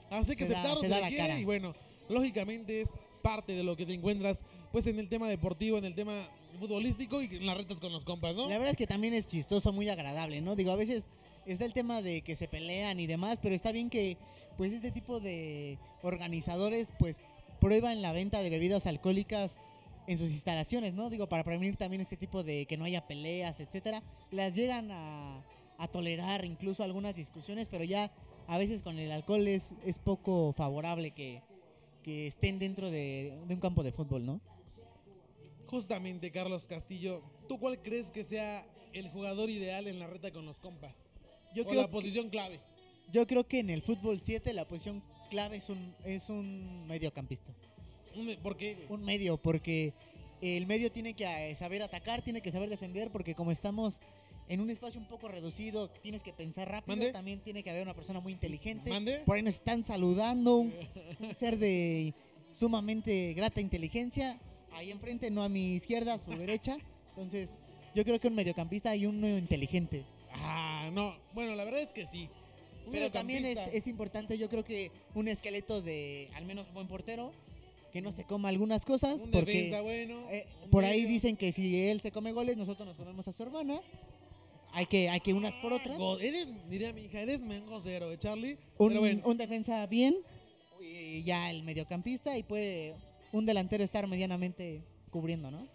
hace 0.10 0.36
que 0.36 0.46
Se 0.46 0.54
da- 0.54 0.60
aceptarlo 0.60 0.82
se 0.82 0.88
se 0.88 0.90
da 0.92 0.96
le 0.98 1.02
la 1.02 1.08
quiere, 1.10 1.24
cara. 1.28 1.40
Y 1.40 1.46
bueno, 1.46 1.76
lógicamente 2.10 2.82
es 2.82 2.90
parte 3.24 3.54
de 3.54 3.64
lo 3.64 3.76
que 3.76 3.88
te 3.88 3.94
encuentras. 3.96 4.44
Pues 4.72 4.86
en 4.86 5.00
el 5.00 5.10
tema 5.10 5.28
deportivo, 5.28 5.80
en 5.80 5.86
el 5.86 5.96
tema 5.96 6.14
futbolístico 6.60 7.24
y 7.24 7.26
en 7.26 7.48
las 7.48 7.58
retas 7.58 7.80
con 7.80 7.92
los 7.92 8.06
compas, 8.06 8.36
¿no? 8.36 8.48
La 8.48 8.58
verdad 8.58 8.72
es 8.72 8.78
que 8.78 8.86
también 8.86 9.16
es 9.16 9.26
chistoso, 9.26 9.74
muy 9.74 9.90
agradable, 9.90 10.42
¿no? 10.42 10.56
Digo, 10.56 10.70
a 10.70 10.76
veces 10.76 11.08
está 11.48 11.66
el 11.66 11.74
tema 11.74 12.04
de 12.04 12.22
que 12.22 12.36
se 12.36 12.48
pelean 12.48 13.00
y 13.00 13.08
demás, 13.08 13.40
pero 13.42 13.56
está 13.56 13.72
bien 13.72 13.90
que 13.90 14.18
pues 14.58 14.72
este 14.72 14.92
tipo 14.92 15.20
de 15.20 15.80
organizadores 16.04 16.94
pues 17.00 17.20
prueban 17.60 18.04
la 18.04 18.14
venta 18.14 18.42
de 18.42 18.52
bebidas 18.52 18.86
alcohólicas 18.86 19.58
en 20.06 20.20
sus 20.20 20.30
instalaciones, 20.30 20.94
¿no? 20.94 21.10
Digo, 21.10 21.28
para 21.28 21.44
prevenir 21.44 21.78
también 21.78 22.02
este 22.02 22.18
tipo 22.18 22.44
de 22.44 22.66
que 22.66 22.78
no 22.78 22.86
haya 22.86 23.08
peleas, 23.08 23.60
etcétera. 23.60 24.04
Las 24.32 24.54
llegan 24.54 24.92
a, 24.92 25.42
a 25.78 25.88
tolerar 25.88 26.46
incluso 26.46 26.84
algunas 26.84 27.16
discusiones, 27.16 27.68
pero 27.70 27.84
ya 27.84 28.12
a 28.48 28.58
veces 28.58 28.82
con 28.82 29.00
el 29.00 29.12
alcohol 29.12 29.48
es, 29.48 29.74
es 29.86 30.00
poco 30.00 30.54
favorable 30.54 31.12
que, 31.12 31.42
que 32.04 32.28
estén 32.28 32.60
dentro 32.60 32.92
de, 32.92 33.38
de 33.48 33.54
un 33.54 33.60
campo 33.60 33.82
de 33.84 33.92
fútbol, 33.92 34.26
¿no? 34.26 34.42
Justamente, 35.68 36.32
Carlos 36.32 36.68
Castillo, 36.68 37.24
¿tú 37.48 37.58
cuál 37.60 37.82
crees 37.82 38.12
que 38.12 38.24
sea 38.24 38.66
el 38.94 39.10
jugador 39.10 39.50
ideal 39.50 39.88
en 39.88 39.98
la 40.00 40.08
reta 40.08 40.32
con 40.32 40.46
los 40.46 40.60
compas? 40.60 40.94
Yo 41.56 41.64
o 41.64 41.66
creo 41.68 41.82
la 41.82 41.88
que- 41.88 41.94
posición 41.94 42.30
clave. 42.30 42.60
Yo 43.12 43.28
creo 43.28 43.44
que 43.48 43.60
en 43.60 43.70
el 43.70 43.82
fútbol 43.82 44.20
7 44.22 44.54
la 44.54 44.68
posición 44.68 45.04
clave 45.30 45.58
es 45.58 45.70
un, 45.70 45.94
es 46.06 46.30
un 46.30 46.86
mediocampista. 46.88 47.54
¿Por 48.42 48.56
qué? 48.58 48.86
Un 48.90 49.04
medio, 49.04 49.38
porque 49.38 49.94
el 50.42 50.66
medio 50.68 50.92
tiene 50.92 51.14
que 51.16 51.56
saber 51.56 51.82
atacar, 51.84 52.22
tiene 52.22 52.42
que 52.42 52.52
saber 52.52 52.70
defender, 52.70 53.12
porque 53.12 53.34
como 53.36 53.52
estamos 53.52 54.00
en 54.48 54.62
un 54.62 54.70
espacio 54.70 55.00
un 55.00 55.08
poco 55.08 55.28
reducido, 55.28 55.90
tienes 55.90 56.22
que 56.22 56.34
pensar 56.34 56.70
rápido, 56.70 56.96
¿Mande? 56.96 57.12
también 57.12 57.40
tiene 57.42 57.64
que 57.64 57.70
haber 57.70 57.84
una 57.84 57.94
persona 57.94 58.20
muy 58.20 58.34
inteligente. 58.34 58.90
¿Mande? 58.90 59.22
Por 59.26 59.38
ahí 59.38 59.42
nos 59.42 59.56
están 59.56 59.84
saludando, 59.86 60.58
un, 60.58 60.74
un 61.20 61.36
ser 61.36 61.58
de 61.58 62.14
sumamente 62.52 63.34
grata 63.34 63.62
inteligencia, 63.62 64.40
ahí 64.72 64.92
enfrente, 64.92 65.32
no 65.32 65.44
a 65.44 65.50
mi 65.50 65.76
izquierda, 65.76 66.14
a 66.16 66.20
su 66.20 66.32
derecha. 66.32 66.78
Entonces, 67.10 67.58
yo 67.96 68.04
creo 68.04 68.20
que 68.20 68.28
un 68.28 68.36
mediocampista 68.36 68.96
y 68.96 69.06
uno 69.06 69.28
inteligente. 69.28 70.04
Ah, 70.32 70.90
no. 70.94 71.16
Bueno, 71.34 71.56
la 71.56 71.64
verdad 71.64 71.82
es 71.82 71.94
que 71.94 72.08
sí. 72.08 72.30
Un 72.86 72.92
Pero 72.92 73.12
también 73.12 73.46
es, 73.46 73.88
importante, 73.88 74.38
yo 74.38 74.50
creo 74.50 74.66
que 74.66 74.92
un 75.14 75.28
esqueleto 75.28 75.82
de 75.82 76.30
al 76.36 76.46
menos 76.46 76.72
buen 76.74 76.88
portero, 76.88 77.32
que 77.94 78.02
no 78.02 78.12
se 78.12 78.26
coma 78.26 78.50
algunas 78.50 78.84
cosas, 78.84 79.22
un 79.22 79.32
porque 79.32 79.54
defensa 79.54 79.82
bueno. 79.82 80.28
eh, 80.32 80.48
por 80.72 80.84
ahí 80.84 81.06
dicen 81.06 81.38
que 81.38 81.52
si 81.54 81.80
él 81.86 82.02
se 82.02 82.12
come 82.12 82.34
goles, 82.34 82.58
nosotros 82.58 82.88
nos 82.88 82.98
comemos 82.98 83.28
a 83.28 83.32
su 83.32 83.44
hermana. 83.44 83.80
Hay 84.74 84.88
que, 84.88 85.10
hay 85.10 85.20
que 85.20 85.34
unas 85.34 85.54
por 85.56 85.72
otras. 85.74 85.98
Go- 85.98 86.20
Eres, 86.20 86.48
diría 86.70 86.92
mi 86.94 87.02
hija, 87.04 87.22
eres 87.22 87.42
mengo 87.42 87.80
cero, 87.84 88.12
¿eh, 88.12 88.18
Charlie? 88.18 88.58
Un, 88.78 88.90
Pero 88.90 89.00
bueno, 89.02 89.22
un 89.26 89.38
defensa 89.38 89.86
bien, 89.88 90.16
y 90.82 91.24
ya 91.24 91.52
el 91.52 91.64
mediocampista, 91.64 92.38
y 92.38 92.44
puede 92.44 92.96
un 93.32 93.46
delantero 93.46 93.84
estar 93.84 94.08
medianamente 94.08 94.84
cubriendo, 95.12 95.52
¿no? 95.52 95.68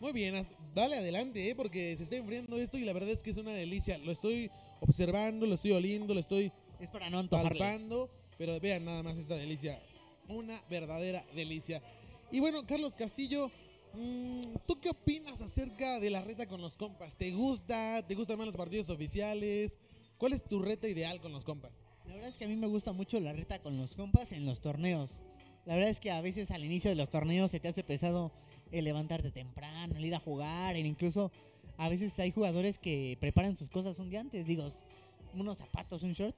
muy 0.00 0.12
bien, 0.12 0.32
dale 0.76 0.96
adelante, 0.98 1.50
¿eh? 1.50 1.56
porque 1.56 1.96
se 1.96 2.04
está 2.04 2.14
enfriando 2.14 2.56
esto 2.56 2.78
y 2.78 2.84
la 2.84 2.92
verdad 2.92 3.10
es 3.10 3.20
que 3.20 3.30
es 3.30 3.36
una 3.36 3.52
delicia. 3.52 3.98
Lo 3.98 4.12
estoy 4.12 4.48
observando, 4.80 5.44
lo 5.44 5.56
estoy 5.56 5.72
oliendo, 5.72 6.14
lo 6.14 6.20
estoy 6.20 6.52
Es 6.78 6.88
para 6.90 7.10
no 7.10 7.28
palpando, 7.28 8.08
pero 8.38 8.60
vean 8.60 8.84
nada 8.84 9.02
más 9.02 9.16
esta 9.16 9.34
delicia. 9.34 9.82
Una 10.28 10.62
verdadera 10.70 11.24
delicia. 11.34 11.82
Y 12.30 12.38
bueno, 12.38 12.64
Carlos 12.64 12.94
Castillo, 12.94 13.50
¿tú 14.66 14.80
qué 14.80 14.90
opinas 14.90 15.40
acerca 15.40 16.00
de 16.00 16.10
la 16.10 16.22
reta 16.22 16.46
con 16.46 16.60
los 16.60 16.76
compas? 16.76 17.16
¿Te 17.16 17.30
gusta? 17.32 18.06
¿Te 18.06 18.14
gustan 18.14 18.38
más 18.38 18.46
los 18.46 18.56
partidos 18.56 18.90
oficiales? 18.90 19.78
¿Cuál 20.18 20.32
es 20.32 20.44
tu 20.44 20.60
reta 20.60 20.88
ideal 20.88 21.20
con 21.20 21.32
los 21.32 21.44
compas? 21.44 21.72
La 22.06 22.14
verdad 22.14 22.30
es 22.30 22.36
que 22.36 22.44
a 22.44 22.48
mí 22.48 22.56
me 22.56 22.66
gusta 22.66 22.92
mucho 22.92 23.20
la 23.20 23.32
reta 23.32 23.60
con 23.60 23.76
los 23.76 23.94
compas 23.94 24.32
en 24.32 24.46
los 24.46 24.60
torneos. 24.60 25.10
La 25.66 25.74
verdad 25.74 25.90
es 25.90 26.00
que 26.00 26.10
a 26.10 26.20
veces 26.20 26.50
al 26.50 26.64
inicio 26.64 26.90
de 26.90 26.96
los 26.96 27.10
torneos 27.10 27.50
se 27.50 27.60
te 27.60 27.68
hace 27.68 27.84
pesado 27.84 28.32
el 28.72 28.84
levantarte 28.84 29.30
temprano, 29.30 29.96
el 29.96 30.04
ir 30.04 30.14
a 30.14 30.18
jugar, 30.18 30.76
e 30.76 30.80
incluso 30.80 31.30
a 31.76 31.88
veces 31.88 32.18
hay 32.18 32.32
jugadores 32.32 32.78
que 32.78 33.16
preparan 33.20 33.56
sus 33.56 33.70
cosas 33.70 33.98
un 33.98 34.10
día 34.10 34.20
antes, 34.20 34.46
digo, 34.46 34.68
unos 35.34 35.58
zapatos, 35.58 36.02
un 36.02 36.14
short, 36.14 36.36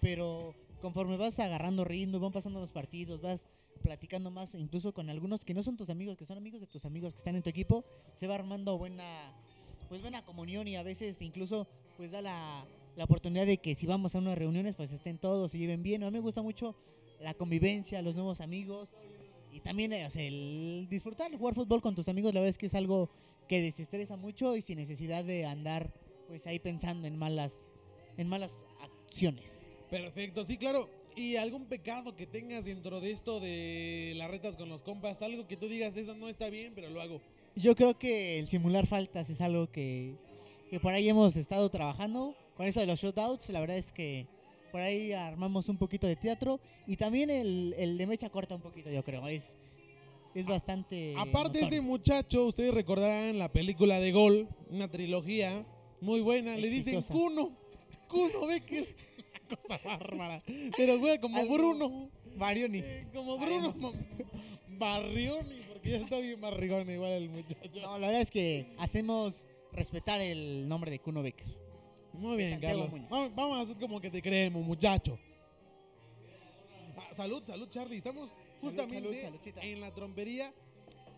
pero 0.00 0.54
conforme 0.80 1.16
vas 1.16 1.38
agarrando 1.38 1.84
ritmo, 1.84 2.18
van 2.18 2.32
pasando 2.32 2.60
los 2.60 2.72
partidos, 2.72 3.20
vas 3.20 3.46
platicando 3.82 4.30
más, 4.30 4.54
incluso 4.54 4.92
con 4.92 5.10
algunos 5.10 5.44
que 5.44 5.54
no 5.54 5.62
son 5.62 5.76
tus 5.76 5.90
amigos, 5.90 6.16
que 6.16 6.26
son 6.26 6.38
amigos 6.38 6.60
de 6.60 6.66
tus 6.66 6.84
amigos 6.84 7.12
que 7.12 7.18
están 7.18 7.36
en 7.36 7.42
tu 7.42 7.50
equipo, 7.50 7.84
se 8.16 8.26
va 8.26 8.34
armando 8.34 8.78
buena, 8.78 9.32
pues 9.88 10.00
buena 10.00 10.24
comunión 10.24 10.68
y 10.68 10.76
a 10.76 10.82
veces 10.82 11.20
incluso 11.22 11.66
pues 11.96 12.10
da 12.10 12.22
la, 12.22 12.66
la 12.96 13.04
oportunidad 13.04 13.46
de 13.46 13.58
que 13.58 13.74
si 13.74 13.86
vamos 13.86 14.14
a 14.14 14.18
unas 14.18 14.38
reuniones 14.38 14.74
pues 14.74 14.92
estén 14.92 15.18
todos, 15.18 15.50
se 15.50 15.58
lleven 15.58 15.82
bien. 15.82 16.02
A 16.02 16.10
mí 16.10 16.12
me 16.12 16.20
gusta 16.20 16.42
mucho 16.42 16.74
la 17.20 17.34
convivencia, 17.34 18.02
los 18.02 18.14
nuevos 18.14 18.40
amigos 18.40 18.88
y 19.52 19.60
también 19.60 19.92
eh, 19.92 20.06
o 20.06 20.10
sea, 20.10 20.22
el 20.22 20.86
disfrutar, 20.88 21.36
jugar 21.36 21.54
fútbol 21.54 21.82
con 21.82 21.94
tus 21.94 22.08
amigos, 22.08 22.32
la 22.34 22.40
verdad 22.40 22.50
es 22.50 22.58
que 22.58 22.66
es 22.66 22.74
algo 22.74 23.10
que 23.48 23.60
desestresa 23.60 24.16
mucho 24.16 24.54
y 24.54 24.62
sin 24.62 24.78
necesidad 24.78 25.24
de 25.24 25.44
andar 25.44 25.92
pues 26.28 26.46
ahí 26.46 26.60
pensando 26.60 27.08
en 27.08 27.18
malas, 27.18 27.68
en 28.16 28.28
malas 28.28 28.64
acciones. 28.80 29.66
Perfecto, 29.90 30.44
sí, 30.44 30.56
claro. 30.56 30.88
¿Y 31.16 31.36
algún 31.36 31.66
pecado 31.66 32.14
que 32.16 32.26
tengas 32.26 32.64
dentro 32.64 33.00
de 33.00 33.10
esto 33.10 33.40
de 33.40 34.14
las 34.16 34.30
retas 34.30 34.56
con 34.56 34.68
los 34.68 34.82
compas? 34.82 35.22
Algo 35.22 35.46
que 35.46 35.56
tú 35.56 35.68
digas, 35.68 35.96
eso 35.96 36.14
no 36.14 36.28
está 36.28 36.50
bien, 36.50 36.72
pero 36.74 36.88
lo 36.90 37.00
hago. 37.00 37.20
Yo 37.56 37.74
creo 37.74 37.98
que 37.98 38.38
el 38.38 38.46
simular 38.46 38.86
faltas 38.86 39.28
es 39.28 39.40
algo 39.40 39.70
que, 39.70 40.14
que 40.70 40.80
por 40.80 40.92
ahí 40.92 41.08
hemos 41.08 41.36
estado 41.36 41.68
trabajando. 41.68 42.34
Con 42.56 42.66
eso 42.66 42.80
de 42.80 42.86
los 42.86 43.00
shootouts, 43.00 43.48
la 43.50 43.60
verdad 43.60 43.78
es 43.78 43.92
que 43.92 44.26
por 44.70 44.80
ahí 44.80 45.12
armamos 45.12 45.68
un 45.68 45.76
poquito 45.78 46.06
de 46.06 46.16
teatro. 46.16 46.60
Y 46.86 46.96
también 46.96 47.30
el, 47.30 47.74
el 47.76 47.98
de 47.98 48.06
mecha 48.06 48.30
corta 48.30 48.54
un 48.54 48.62
poquito, 48.62 48.90
yo 48.90 49.02
creo. 49.02 49.26
Es, 49.28 49.56
es 50.34 50.46
bastante. 50.46 51.14
Aparte, 51.16 51.60
este 51.60 51.76
notorio. 51.76 51.82
muchacho, 51.82 52.46
ustedes 52.46 52.72
recordarán 52.72 53.38
la 53.38 53.50
película 53.50 53.98
de 53.98 54.12
Gol, 54.12 54.48
una 54.70 54.88
trilogía 54.88 55.66
muy 56.00 56.20
buena. 56.20 56.56
Le 56.56 56.68
dicen 56.68 56.94
Exitosa. 56.94 57.14
Kuno. 57.14 57.56
Kuno, 58.08 58.46
ve 58.46 58.60
que. 58.60 58.80
Una 58.80 58.88
cosa 59.56 59.78
bárbara. 59.84 60.42
Pero 60.76 60.98
juega 60.98 61.20
como 61.20 61.38
Algo- 61.38 61.54
Bruno. 61.54 62.10
Marioni. 62.36 62.78
eh, 62.78 63.06
como 63.12 63.38
Bruno. 63.38 63.74
Barrioni, 64.68 65.60
porque 65.68 65.90
ya 65.90 65.96
está 65.98 66.18
bien 66.18 66.40
barrigón 66.40 66.88
igual 66.88 67.12
el 67.12 67.28
muchacho. 67.28 67.70
No, 67.82 67.98
la 67.98 68.06
verdad 68.06 68.22
es 68.22 68.30
que 68.30 68.72
hacemos 68.78 69.46
respetar 69.72 70.20
el 70.20 70.66
nombre 70.68 70.90
de 70.90 70.98
Kuno 71.00 71.22
Becker. 71.22 71.46
Muy 72.14 72.36
bien, 72.38 72.58
Carlos. 72.60 72.90
Muñoz. 72.90 73.08
Vamos, 73.10 73.34
vamos 73.34 73.58
a 73.58 73.60
hacer 73.62 73.76
como 73.78 74.00
que 74.00 74.10
te 74.10 74.22
creemos, 74.22 74.64
muchacho. 74.64 75.18
Ah, 76.96 77.14
salud, 77.14 77.42
salud, 77.44 77.68
Charlie. 77.70 77.98
Estamos 77.98 78.34
justamente 78.60 79.22
salud, 79.22 79.56
en 79.62 79.80
la 79.80 79.92
trompería 79.92 80.52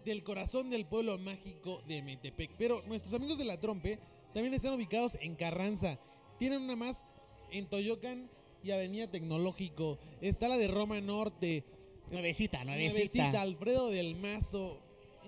del 0.04 0.22
corazón 0.24 0.68
del 0.70 0.84
pueblo 0.86 1.18
mágico 1.18 1.82
de 1.86 2.02
Metepec. 2.02 2.50
Pero 2.58 2.82
nuestros 2.86 3.14
amigos 3.14 3.38
de 3.38 3.44
la 3.44 3.58
trompe 3.60 3.98
también 4.34 4.54
están 4.54 4.74
ubicados 4.74 5.16
en 5.20 5.34
Carranza. 5.36 5.98
Tienen 6.38 6.62
una 6.62 6.76
más 6.76 7.04
en 7.52 7.66
Toyocan 7.66 8.28
y 8.64 8.70
Avenida 8.72 9.06
Tecnológico. 9.08 9.98
Está 10.20 10.48
la 10.48 10.56
de 10.56 10.68
Roma 10.68 11.00
Norte. 11.00 11.64
Nuevecita, 12.10 12.64
Nuevecita, 12.64 12.92
nuevecita. 12.94 13.40
Alfredo 13.42 13.88
del 13.90 14.14
Mazo. 14.16 14.80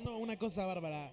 No, 0.05 0.19
una 0.19 0.37
cosa 0.39 0.67
bárbara. 0.67 1.13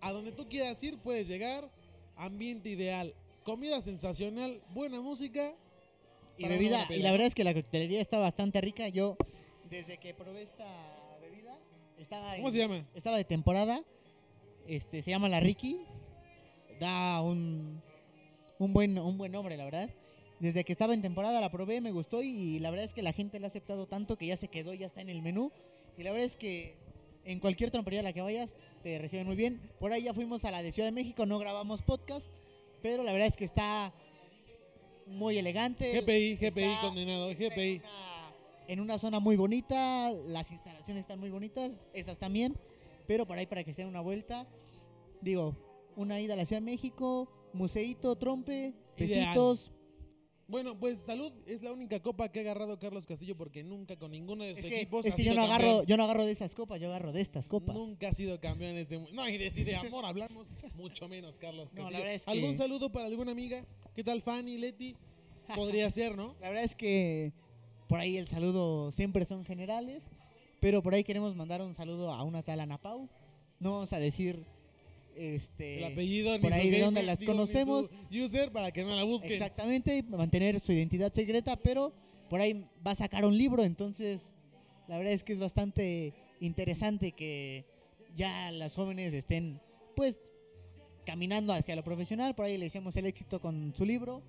A 0.00 0.12
donde 0.12 0.32
tú 0.32 0.46
quieras 0.48 0.82
ir, 0.82 0.98
puedes 0.98 1.26
llegar. 1.28 1.70
Ambiente 2.16 2.68
ideal. 2.68 3.14
Comida 3.44 3.80
sensacional. 3.82 4.60
Buena 4.74 5.00
música. 5.00 5.54
Y 6.36 6.48
bebida, 6.48 6.86
y 6.90 6.98
la 6.98 7.12
verdad 7.12 7.28
es 7.28 7.34
que 7.34 7.44
la 7.44 7.54
coctelería 7.54 8.00
está 8.00 8.18
bastante 8.18 8.60
rica. 8.60 8.88
Yo, 8.88 9.16
desde 9.70 9.98
que 9.98 10.14
probé 10.14 10.42
esta 10.42 10.66
bebida, 11.20 11.56
estaba, 11.96 12.34
¿Cómo 12.36 12.48
en- 12.48 12.52
se 12.52 12.58
llama? 12.58 12.84
estaba 12.94 13.16
de 13.16 13.24
temporada. 13.24 13.82
Este, 14.66 15.02
se 15.02 15.10
llama 15.10 15.28
la 15.28 15.38
Ricky. 15.40 15.78
Da 16.80 17.20
un, 17.22 17.80
un, 18.58 18.72
buen, 18.72 18.98
un 18.98 19.16
buen 19.16 19.30
nombre, 19.30 19.56
la 19.56 19.64
verdad. 19.64 19.90
Desde 20.44 20.62
que 20.62 20.72
estaba 20.72 20.92
en 20.92 21.00
temporada 21.00 21.40
la 21.40 21.50
probé, 21.50 21.80
me 21.80 21.90
gustó 21.90 22.22
y 22.22 22.58
la 22.58 22.68
verdad 22.68 22.84
es 22.84 22.92
que 22.92 23.00
la 23.00 23.14
gente 23.14 23.40
la 23.40 23.46
ha 23.46 23.48
aceptado 23.48 23.86
tanto 23.86 24.18
que 24.18 24.26
ya 24.26 24.36
se 24.36 24.48
quedó, 24.48 24.74
ya 24.74 24.84
está 24.84 25.00
en 25.00 25.08
el 25.08 25.22
menú. 25.22 25.50
Y 25.96 26.02
la 26.02 26.10
verdad 26.12 26.26
es 26.26 26.36
que 26.36 26.76
en 27.24 27.40
cualquier 27.40 27.70
trompería 27.70 28.00
a 28.00 28.02
la 28.02 28.12
que 28.12 28.20
vayas 28.20 28.54
te 28.82 28.98
reciben 28.98 29.26
muy 29.26 29.36
bien. 29.36 29.58
Por 29.80 29.94
ahí 29.94 30.02
ya 30.02 30.12
fuimos 30.12 30.44
a 30.44 30.50
la 30.50 30.62
de 30.62 30.70
Ciudad 30.70 30.88
de 30.88 30.92
México, 30.92 31.24
no 31.24 31.38
grabamos 31.38 31.80
podcast, 31.80 32.26
pero 32.82 33.02
la 33.04 33.12
verdad 33.12 33.28
es 33.28 33.36
que 33.38 33.46
está 33.46 33.94
muy 35.06 35.38
elegante. 35.38 35.98
GPI, 35.98 36.36
GPI 36.36 36.62
Está- 36.62 36.80
condenado. 36.82 37.30
está 37.30 37.44
GPI. 37.48 37.62
En 37.62 37.80
una, 37.80 38.34
en 38.68 38.80
una 38.80 38.98
zona 38.98 39.20
muy 39.20 39.36
bonita, 39.36 40.12
las 40.26 40.52
instalaciones 40.52 41.00
están 41.00 41.20
muy 41.20 41.30
bonitas, 41.30 41.72
esas 41.94 42.18
también, 42.18 42.54
pero 43.06 43.24
por 43.26 43.38
ahí 43.38 43.46
para 43.46 43.64
que 43.64 43.72
se 43.72 43.80
den 43.80 43.88
una 43.88 44.02
vuelta, 44.02 44.46
digo, 45.22 45.56
una 45.96 46.20
ida 46.20 46.34
a 46.34 46.36
la 46.36 46.44
Ciudad 46.44 46.60
de 46.60 46.66
México, 46.66 47.30
museito, 47.54 48.14
trompe, 48.16 48.74
Ideal. 48.98 49.30
Bueno, 50.46 50.78
pues 50.78 50.98
salud 50.98 51.32
es 51.46 51.62
la 51.62 51.72
única 51.72 52.00
copa 52.00 52.28
que 52.30 52.40
ha 52.40 52.42
agarrado 52.42 52.78
Carlos 52.78 53.06
Castillo 53.06 53.34
porque 53.36 53.64
nunca 53.64 53.96
con 53.96 54.10
ninguno 54.10 54.44
de 54.44 54.50
Es 54.50 54.60
sus 54.60 54.66
que, 54.66 54.76
equipos 54.82 55.06
es 55.06 55.14
ha 55.14 55.16
que 55.16 55.24
yo 55.24 55.34
no 55.34 55.42
agarro, 55.44 55.66
campeón. 55.68 55.86
yo 55.86 55.96
no 55.96 56.04
agarro 56.04 56.26
de 56.26 56.32
esas 56.32 56.54
copas, 56.54 56.78
yo 56.80 56.88
agarro 56.88 57.12
de 57.12 57.22
estas 57.22 57.48
copas. 57.48 57.74
Nunca 57.74 58.08
ha 58.08 58.12
sido 58.12 58.38
campeón 58.40 58.72
en 58.72 58.78
este 58.78 58.98
No, 59.12 59.26
y 59.28 59.38
de, 59.38 59.50
de 59.50 59.74
amor 59.76 60.04
hablamos, 60.04 60.48
mucho 60.76 61.08
menos, 61.08 61.36
Carlos 61.36 61.72
No, 61.72 61.84
la 61.84 61.84
Castillo. 61.84 61.98
verdad 61.98 62.14
es 62.14 62.24
que- 62.24 62.30
¿Algún 62.30 62.56
saludo 62.58 62.92
para 62.92 63.06
alguna 63.06 63.32
amiga? 63.32 63.64
¿Qué 63.96 64.04
tal, 64.04 64.20
Fanny, 64.20 64.58
Leti? 64.58 64.96
Podría 65.54 65.90
ser, 65.90 66.14
¿no? 66.16 66.34
La 66.40 66.48
verdad 66.50 66.64
es 66.64 66.76
que 66.76 67.32
por 67.88 68.00
ahí 68.00 68.18
el 68.18 68.28
saludo 68.28 68.90
siempre 68.90 69.24
son 69.24 69.44
generales, 69.46 70.10
pero 70.60 70.82
por 70.82 70.92
ahí 70.94 71.04
queremos 71.04 71.34
mandar 71.36 71.62
un 71.62 71.74
saludo 71.74 72.10
a 72.12 72.22
una 72.22 72.42
tal 72.42 72.60
Ana 72.60 72.76
Pau. 72.78 73.08
No 73.60 73.72
vamos 73.72 73.92
a 73.94 73.98
decir 73.98 74.44
este 75.16 75.78
El 75.78 75.92
apellido, 75.92 76.32
ni 76.32 76.38
por 76.38 76.52
ahí 76.52 76.70
de 76.70 76.80
dónde 76.80 77.02
las 77.02 77.18
digo, 77.18 77.32
conocemos. 77.32 77.90
User 78.10 78.52
para 78.52 78.72
que 78.72 78.84
no 78.84 78.94
la 78.94 79.04
busquen. 79.04 79.32
Exactamente, 79.32 80.02
mantener 80.02 80.60
su 80.60 80.72
identidad 80.72 81.12
secreta, 81.12 81.56
pero 81.56 81.92
por 82.28 82.40
ahí 82.40 82.66
va 82.86 82.92
a 82.92 82.94
sacar 82.94 83.24
un 83.24 83.36
libro, 83.36 83.64
entonces 83.64 84.34
la 84.88 84.98
verdad 84.98 85.12
es 85.12 85.24
que 85.24 85.32
es 85.32 85.38
bastante 85.38 86.14
interesante 86.40 87.12
que 87.12 87.64
ya 88.14 88.50
las 88.50 88.74
jóvenes 88.74 89.12
estén 89.12 89.60
pues 89.96 90.20
caminando 91.06 91.52
hacia 91.52 91.76
lo 91.76 91.84
profesional, 91.84 92.34
por 92.34 92.46
ahí 92.46 92.58
le 92.58 92.64
decíamos 92.64 92.96
el 92.96 93.06
éxito 93.06 93.40
con 93.40 93.74
su 93.76 93.84
libro, 93.84 94.22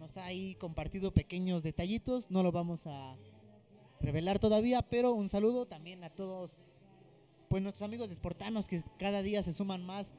nos 0.00 0.16
ha 0.16 0.24
ahí 0.24 0.54
compartido 0.56 1.12
pequeños 1.12 1.62
detallitos, 1.62 2.30
no 2.30 2.42
lo 2.42 2.52
vamos 2.52 2.86
a 2.86 3.16
revelar 4.00 4.38
todavía, 4.38 4.82
pero 4.82 5.12
un 5.12 5.28
saludo 5.28 5.66
también 5.66 6.02
a 6.04 6.10
todos 6.10 6.58
pues 7.48 7.62
nuestros 7.62 7.86
amigos 7.86 8.10
espartanos 8.10 8.66
que 8.66 8.82
cada 8.98 9.20
día 9.22 9.42
se 9.42 9.52
suman 9.52 9.84
más 9.84 10.14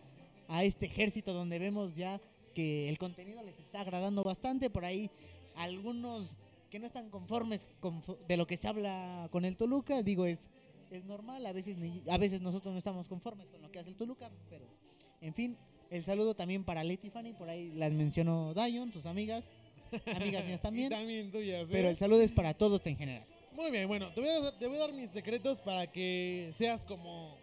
a 0.54 0.63
este 0.63 0.86
ejército 0.86 1.34
donde 1.34 1.58
vemos 1.58 1.96
ya 1.96 2.22
que 2.54 2.88
el 2.88 2.98
contenido 3.00 3.42
les 3.42 3.58
está 3.60 3.82
agradando 3.82 4.24
bastante. 4.24 4.70
Por 4.70 4.86
ahí 4.86 5.10
algunos 5.56 6.38
que 6.70 6.80
no 6.80 6.86
están 6.86 7.10
conformes 7.10 7.68
con 7.80 8.02
de 8.28 8.38
lo 8.38 8.46
que 8.48 8.58
se 8.58 8.68
habla 8.68 9.28
con 9.32 9.46
el 9.46 9.58
Toluca, 9.58 10.02
digo, 10.04 10.26
es, 10.26 10.48
es 10.92 11.06
normal, 11.06 11.46
a 11.46 11.52
veces, 11.54 11.78
ni- 11.78 12.04
a 12.08 12.18
veces 12.18 12.42
nosotros 12.42 12.72
no 12.72 12.78
estamos 12.78 13.08
conformes 13.08 13.48
con 13.50 13.62
lo 13.62 13.72
que 13.72 13.80
hace 13.80 13.89
el 13.89 13.96
Toluca, 13.96 14.30
pero 14.50 14.66
en 15.22 15.34
fin, 15.34 15.58
el 15.89 16.04
saludo 16.04 16.36
también 16.36 16.63
para 16.63 16.84
Leti 16.84 17.10
Fanny, 17.10 17.34
por 17.34 17.50
ahí 17.50 17.72
las 17.74 17.92
mencionó 17.94 18.54
Dion, 18.54 18.92
sus 18.92 19.06
amigas, 19.06 19.50
amigas 20.16 20.46
mías 20.46 20.62
también, 20.68 20.89
también 20.89 21.32
tuyas, 21.32 21.68
¿eh? 21.68 21.72
pero 21.72 21.89
el 21.89 21.98
saludo 21.98 22.22
es 22.22 22.32
para 22.32 22.54
todos 22.54 22.86
en 22.88 22.98
general. 22.98 23.26
Muy 23.54 23.70
bien, 23.70 23.88
bueno, 23.88 24.12
te 24.13 24.20
voy, 24.22 24.30
a, 24.30 24.58
te 24.58 24.66
voy 24.68 24.78
a 24.78 24.80
dar 24.82 24.94
mis 24.94 25.12
secretos 25.12 25.60
para 25.62 25.86
que 25.92 26.52
seas 26.56 26.86
como 26.86 27.38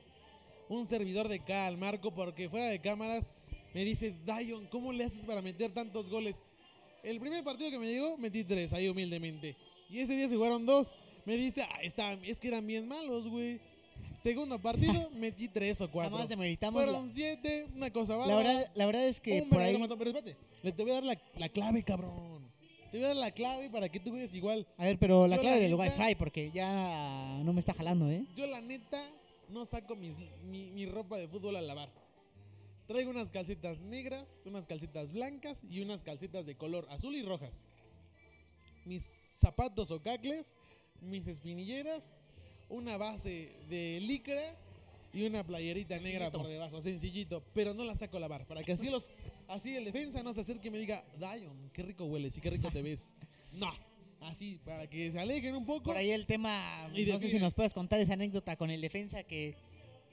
un 0.70 0.86
servidor 0.86 1.28
de 1.28 1.34
acá 1.36 1.66
al 1.66 1.76
Marco, 1.76 2.14
porque 2.14 2.48
fuera 2.48 2.66
de 2.68 2.80
cámaras 2.80 3.30
me 3.74 3.84
dice, 3.84 4.14
Dion, 4.24 4.66
¿cómo 4.68 4.92
le 4.92 5.04
haces 5.04 5.24
para 5.26 5.42
meter 5.42 5.70
tantos 5.72 6.08
goles? 6.08 6.42
El 7.02 7.20
primer 7.20 7.44
partido 7.44 7.70
que 7.70 7.78
me 7.78 7.86
llegó, 7.86 8.16
metí 8.16 8.44
tres, 8.44 8.72
ahí 8.72 8.88
humildemente. 8.88 9.56
Y 9.90 9.98
ese 10.00 10.14
día 10.16 10.28
se 10.28 10.36
jugaron 10.36 10.64
dos. 10.66 10.94
Me 11.26 11.36
dice, 11.36 11.62
ah, 11.62 11.78
está, 11.82 12.14
es 12.14 12.40
que 12.40 12.48
eran 12.48 12.66
bien 12.66 12.88
malos, 12.88 13.28
güey. 13.28 13.60
Segundo 14.22 14.58
partido, 14.60 15.10
metí 15.14 15.48
tres 15.48 15.80
o 15.80 15.84
Nada 15.84 15.92
cuatro. 15.92 16.18
más 16.18 16.28
demeritamos. 16.28 16.80
La, 16.82 16.88
Fueron 16.92 17.10
siete, 17.12 17.66
una 17.74 17.90
cosa 17.90 18.12
la 18.12 18.18
bárbara. 18.18 18.48
verdad, 18.54 18.72
la 18.74 18.86
verdad 18.86 19.06
es 19.08 19.20
que 19.20 19.42
Un 19.42 19.48
por 19.48 19.60
ahí. 19.60 19.76
matón. 19.78 19.98
Pero 19.98 20.10
espérate, 20.10 20.36
le 20.62 20.72
te 20.72 20.82
voy 20.82 20.92
a 20.92 20.94
dar 20.94 21.04
la, 21.04 21.20
la 21.36 21.48
clave, 21.48 21.82
cabrón. 21.82 22.50
Te 22.90 22.96
voy 22.98 23.04
a 23.04 23.08
dar 23.08 23.16
la 23.16 23.30
clave 23.30 23.70
para 23.70 23.88
que 23.88 24.00
tú 24.00 24.10
juegues 24.10 24.34
igual. 24.34 24.66
A 24.76 24.84
ver, 24.84 24.98
pero 24.98 25.26
la 25.28 25.36
Yo 25.36 25.42
clave 25.42 25.56
la 25.56 25.62
del 25.62 25.76
neta- 25.78 25.96
wifi, 26.04 26.14
porque 26.16 26.50
ya 26.50 27.40
no 27.44 27.52
me 27.52 27.60
está 27.60 27.72
jalando, 27.72 28.10
¿eh? 28.10 28.24
Yo 28.36 28.46
la 28.46 28.60
neta 28.60 29.00
no 29.50 29.66
saco 29.66 29.96
mis- 29.96 30.16
mi, 30.44 30.70
mi 30.72 30.86
ropa 30.86 31.18
de 31.18 31.28
fútbol 31.28 31.56
a 31.56 31.60
lavar. 31.60 31.90
Traigo 32.86 33.10
unas 33.10 33.30
calcetas 33.30 33.80
negras, 33.80 34.40
unas 34.44 34.66
calcetas 34.66 35.12
blancas 35.12 35.58
y 35.70 35.80
unas 35.80 36.02
calcetas 36.02 36.44
de 36.46 36.56
color 36.56 36.86
azul 36.90 37.14
y 37.14 37.22
rojas. 37.22 37.64
Mis 38.84 39.04
zapatos 39.04 39.90
o 39.90 40.02
cacles, 40.02 40.56
mis 41.00 41.26
espinilleras, 41.28 42.12
una 42.68 42.96
base 42.96 43.52
de 43.68 44.00
licra 44.00 44.56
y 45.12 45.24
una 45.26 45.44
playerita 45.44 45.98
negra 45.98 46.30
por 46.30 46.46
debajo, 46.46 46.80
sencillito, 46.80 47.42
pero 47.52 47.74
no 47.74 47.84
la 47.84 47.96
saco 47.96 48.16
a 48.16 48.20
lavar, 48.20 48.46
para 48.46 48.62
que 48.62 48.72
así 48.72 48.88
los 48.90 49.08
así 49.48 49.74
el 49.76 49.84
defensa 49.84 50.22
no 50.22 50.32
se 50.34 50.40
acerque 50.40 50.68
y 50.68 50.70
me 50.70 50.78
diga, 50.78 51.04
Dion, 51.18 51.70
qué 51.72 51.82
rico 51.82 52.04
hueles 52.04 52.36
y 52.38 52.40
qué 52.40 52.50
rico 52.50 52.70
te 52.70 52.82
ves. 52.82 53.14
No, 53.52 53.70
así, 54.22 54.58
para 54.64 54.88
que 54.88 55.10
se 55.12 55.18
alejen 55.18 55.54
un 55.54 55.66
poco. 55.66 55.84
Por 55.84 55.96
ahí 55.96 56.10
el 56.10 56.26
tema, 56.26 56.86
Y 56.94 57.04
no 57.06 57.18
sé 57.18 57.30
si 57.30 57.38
nos 57.38 57.54
puedes 57.54 57.74
contar 57.74 58.00
esa 58.00 58.14
anécdota 58.14 58.56
con 58.56 58.70
el 58.70 58.80
defensa 58.80 59.22
que, 59.24 59.56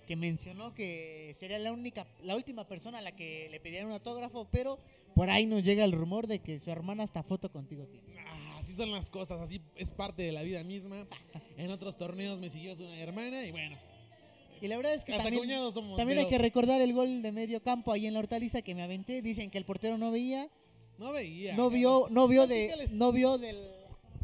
que 0.06 0.16
mencionó 0.16 0.74
que 0.74 1.36
sería 1.38 1.60
la 1.60 1.72
única, 1.72 2.08
la 2.24 2.36
última 2.36 2.68
persona 2.68 3.00
a 3.00 3.02
la 3.02 3.16
que 3.16 3.48
le 3.50 3.60
pidieran 3.60 3.88
un 3.88 3.94
autógrafo, 3.94 4.48
pero 4.52 4.80
por 5.16 5.30
ahí 5.30 5.46
nos 5.46 5.64
llega 5.64 5.84
el 5.84 5.92
rumor 5.92 6.28
de 6.28 6.40
que 6.40 6.60
su 6.60 6.70
hermana 6.72 7.04
hasta 7.04 7.24
foto 7.24 7.52
contigo 7.52 7.86
tiene. 7.88 8.06
Ah, 8.20 8.58
así 8.60 8.74
son 8.74 8.92
las 8.92 9.10
cosas, 9.10 9.40
así 9.42 9.62
es 9.76 9.92
parte 9.92 10.24
de 10.24 10.32
la 10.32 10.44
vida 10.44 10.64
misma. 10.64 11.06
En 11.58 11.72
otros 11.72 11.98
torneos 11.98 12.40
me 12.40 12.52
siguió 12.52 12.76
su 12.76 12.84
hermana 12.84 13.44
y 13.44 13.50
bueno, 13.52 13.76
Y 14.62 14.68
la 14.68 14.78
verdad 14.78 14.94
es 14.94 15.04
que 15.04 15.14
hasta 15.14 15.24
también, 15.32 15.50
somos. 15.74 15.98
también 15.98 16.20
hay 16.20 16.28
que 16.28 16.38
recordar 16.38 16.82
el 16.82 16.94
gol 16.94 17.24
de 17.24 17.32
medio 17.32 17.64
campo 17.64 17.92
ahí 17.92 18.06
en 18.06 18.14
la 18.14 18.20
hortaliza 18.20 18.62
que 18.62 18.76
me 18.76 18.84
aventé. 18.84 19.24
Dicen 19.24 19.50
que 19.50 19.58
el 19.58 19.66
portero 19.66 19.98
no 19.98 20.12
veía, 20.12 20.48
No 21.00 21.12
veía. 21.14 21.56
no 21.56 21.72
vio, 21.72 22.08
no 22.12 22.28
vio 22.28 22.46
de, 22.46 22.88
no 22.94 23.12
vio 23.12 23.40
del, 23.40 23.58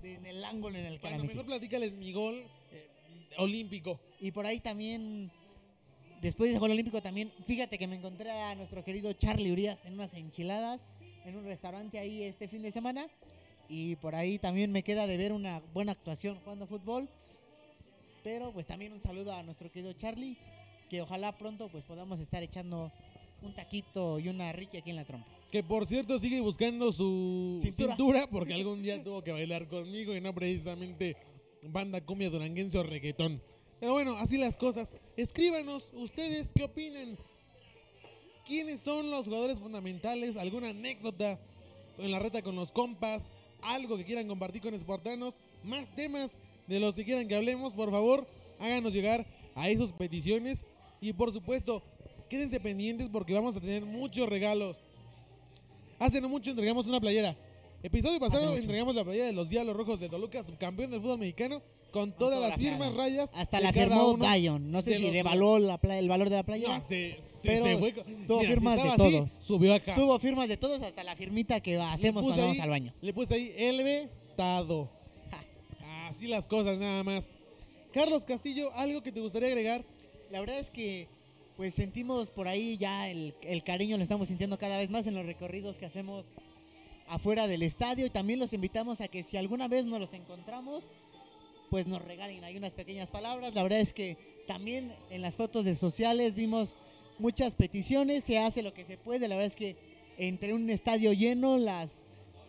de- 0.04 0.13
en 0.16 0.26
el 0.26 0.44
ángulo 0.46 0.78
en 0.78 0.86
el 0.86 1.00
que 1.00 1.08
Bueno, 1.10 1.24
mejor 1.24 1.46
platícales 1.46 1.98
mi 1.98 2.12
gol 2.13 2.36
eh, 2.72 2.88
olímpico. 3.38 4.00
Y 4.20 4.32
por 4.32 4.46
ahí 4.46 4.60
también, 4.60 5.32
después 6.22 6.52
del 6.52 6.60
gol 6.60 6.72
olímpico 6.72 7.02
también, 7.02 7.32
fíjate 7.48 7.78
que 7.80 7.88
me 7.88 7.96
encontré 7.96 8.30
a 8.32 8.54
nuestro 8.56 8.84
querido 8.84 9.12
Charlie 9.13 9.52
Urias 9.52 9.86
en 9.86 9.94
unas 9.96 10.13
enchiladas 10.13 10.82
en 11.26 11.36
un 11.38 11.46
restaurante 11.46 11.98
ahí 12.00 12.22
este 12.24 12.48
fin 12.48 12.62
de 12.62 12.72
semana. 12.72 13.08
Y 13.70 13.96
por 13.96 14.13
ahí 14.13 14.38
también 14.39 14.72
me 14.72 14.84
queda 14.84 15.08
de 15.08 15.16
ver 15.18 15.32
una 15.32 15.62
buena 15.74 15.94
actuación 15.94 16.38
jugando 16.44 16.68
fútbol. 16.68 17.08
Pero 18.24 18.52
pues 18.52 18.66
también 18.66 18.94
un 18.94 19.02
saludo 19.02 19.34
a 19.34 19.42
nuestro 19.44 19.72
querido 19.72 19.94
Charlie, 19.94 20.38
que 20.89 21.02
ojalá 21.02 21.32
pronto 21.38 21.70
pues 21.70 21.84
podamos 21.84 22.20
estar 22.20 22.44
echando 22.44 22.92
un 23.42 23.54
taquito 23.54 24.20
y 24.20 24.30
una 24.30 24.52
rica 24.54 24.78
aquí 24.78 24.89
en 24.92 24.96
la 24.98 25.06
trompa. 25.06 25.28
Que 25.54 25.62
por 25.62 25.86
cierto 25.86 26.18
sigue 26.18 26.42
buscando 26.42 26.92
su 26.92 27.60
Cintura. 27.62 27.89
cintura. 27.89 28.28
porque 28.28 28.54
algún 28.56 28.82
día 28.82 29.04
tuvo 29.04 29.24
que 29.24 29.32
bailar 29.32 29.68
conmigo 29.68 30.16
y 30.16 30.20
no 30.20 30.34
precisamente 30.34 31.16
banda 31.68 32.02
cumbia 32.02 32.32
duranguense 32.32 32.76
o 32.80 32.82
reggaetón. 32.82 33.39
Pero 33.80 33.92
bueno, 33.94 34.16
así 34.18 34.39
las 34.39 34.58
cosas. 34.58 34.98
Escríbanos 35.16 35.92
ustedes 35.94 36.54
qué 36.56 36.63
opinan. 36.63 37.20
¿Quiénes 38.48 38.80
son 38.80 39.12
los 39.12 39.26
jugadores 39.26 39.60
fundamentales? 39.60 40.38
¿Alguna 40.38 40.70
anécdota 40.70 41.39
en 42.00 42.10
la 42.10 42.18
reta 42.18 42.42
con 42.42 42.56
los 42.56 42.72
compas? 42.72 43.30
¿Algo 43.62 43.96
que 43.96 44.06
quieran 44.06 44.28
compartir 44.28 44.63
con 44.63 44.74
Espartanos? 44.74 45.39
Más 45.63 45.94
temas 45.94 46.39
de 46.66 46.80
los 46.80 46.96
que 46.96 47.06
quieran 47.06 47.28
que 47.28 47.36
hablemos, 47.36 47.76
por 47.76 47.92
favor, 47.92 48.28
háganos 48.58 48.92
llegar 48.92 49.28
a 49.54 49.70
esas 49.70 49.94
peticiones. 49.94 50.66
Y 51.00 51.13
por 51.13 51.32
supuesto, 51.32 51.84
quédense 52.28 52.60
pendientes 52.60 53.08
porque 53.08 53.36
vamos 53.36 53.56
a 53.56 53.62
tener 53.62 53.86
muchos 53.86 54.28
regalos. 54.28 54.82
Hace 56.00 56.22
no 56.22 56.30
mucho 56.30 56.50
entregamos 56.52 56.88
una 56.88 57.00
playera. 57.00 57.36
Episodio 57.82 58.20
pasado 58.20 58.56
entregamos 58.56 58.96
la 58.96 59.04
playera 59.04 59.26
de 59.28 59.34
los 59.34 59.50
Diablos 59.50 59.76
Rojos 59.76 60.00
de 60.00 60.08
Toluca, 60.10 60.44
subcampeón 60.44 60.92
del 60.92 61.02
fútbol 61.02 61.20
mexicano, 61.20 61.62
con 61.92 62.12
todas 62.14 62.40
las 62.42 62.58
firmas 62.58 62.94
rayas. 62.94 63.30
Hasta 63.34 63.60
la 63.60 63.74
firmó 63.74 64.16
Dion. 64.18 64.72
No 64.72 64.82
sé 64.82 64.92
de 64.92 64.98
si 64.98 65.04
los- 65.04 65.12
devaluó 65.14 65.60
la 65.60 65.78
pla- 65.78 66.00
el 66.00 66.08
valor 66.08 66.30
de 66.30 66.38
la 66.38 66.44
playera. 66.44 66.78
No, 66.78 66.84
se, 66.84 67.18
se, 67.22 67.48
Pero 67.48 67.66
se 67.66 67.78
fue. 67.78 67.92
tuvo 67.92 68.38
Mira, 68.40 68.42
si 68.42 68.48
firmas 68.48 68.76
de 68.78 68.90
así, 68.90 68.98
todos. 68.98 69.30
subió 69.42 69.74
acá. 69.74 69.96
Tuvo 69.96 70.18
firmas 70.20 70.48
de 70.48 70.58
todos 70.58 70.82
hasta 70.82 71.04
la 71.04 71.16
firmita 71.16 71.60
que 71.60 71.78
hacemos 71.78 72.24
cuando 72.24 72.42
vamos 72.44 72.60
al 72.60 72.70
baño. 72.70 72.94
Le 73.02 73.14
puse 73.14 73.34
ahí 73.36 73.54
el 73.58 73.84
vetado. 73.84 74.90
Así 76.10 76.28
las 76.28 76.48
cosas, 76.48 76.78
nada 76.80 77.04
más. 77.04 77.32
Carlos 77.94 78.24
Castillo, 78.24 78.72
¿algo 78.76 79.04
que 79.04 79.12
te 79.12 79.20
gustaría 79.20 79.50
agregar? 79.50 79.84
La 80.32 80.40
verdad 80.40 80.58
es 80.60 80.70
que 80.70 81.08
pues 81.58 81.74
sentimos 81.74 82.30
por 82.30 82.48
ahí 82.48 82.78
ya 82.78 83.10
el, 83.10 83.36
el 83.42 83.63
cariño, 83.63 83.98
lo 83.98 84.04
estamos 84.04 84.28
sintiendo 84.28 84.58
cada 84.58 84.78
vez 84.78 84.89
más 84.89 85.08
en 85.08 85.16
los 85.16 85.26
recorridos 85.26 85.78
que 85.78 85.86
hacemos 85.86 86.26
afuera 87.08 87.48
del 87.48 87.63
estadio 87.63 88.06
y 88.06 88.10
también 88.10 88.39
los 88.39 88.54
invitamos 88.54 89.02
a 89.02 89.08
que 89.08 89.24
si 89.24 89.38
alguna 89.38 89.68
vez 89.68 89.86
nos 89.86 90.00
los 90.00 90.13
encontramos, 90.13 90.86
pues 91.70 91.88
nos 91.88 92.02
regalen 92.02 92.44
ahí 92.44 92.58
unas 92.58 92.74
pequeñas 92.74 93.12
palabras. 93.12 93.54
La 93.54 93.63
verdad 93.63 93.80
es 93.80 93.94
que 93.94 94.18
también 94.48 94.94
en 95.10 95.22
las 95.22 95.36
fotos 95.36 95.66
de 95.66 95.76
sociales 95.76 96.36
vimos 96.36 96.76
muchas 97.20 97.56
peticiones, 97.56 98.24
se 98.24 98.39
hace 98.39 98.63
lo 98.63 98.74
que 98.74 98.86
se 98.86 98.98
puede. 98.98 99.28
La 99.28 99.36
verdad 99.36 99.48
es 99.48 99.56
que 99.56 99.76
entre 100.18 100.54
un 100.54 100.70
estadio 100.70 101.13
lleno 101.13 101.58
las 101.58 101.92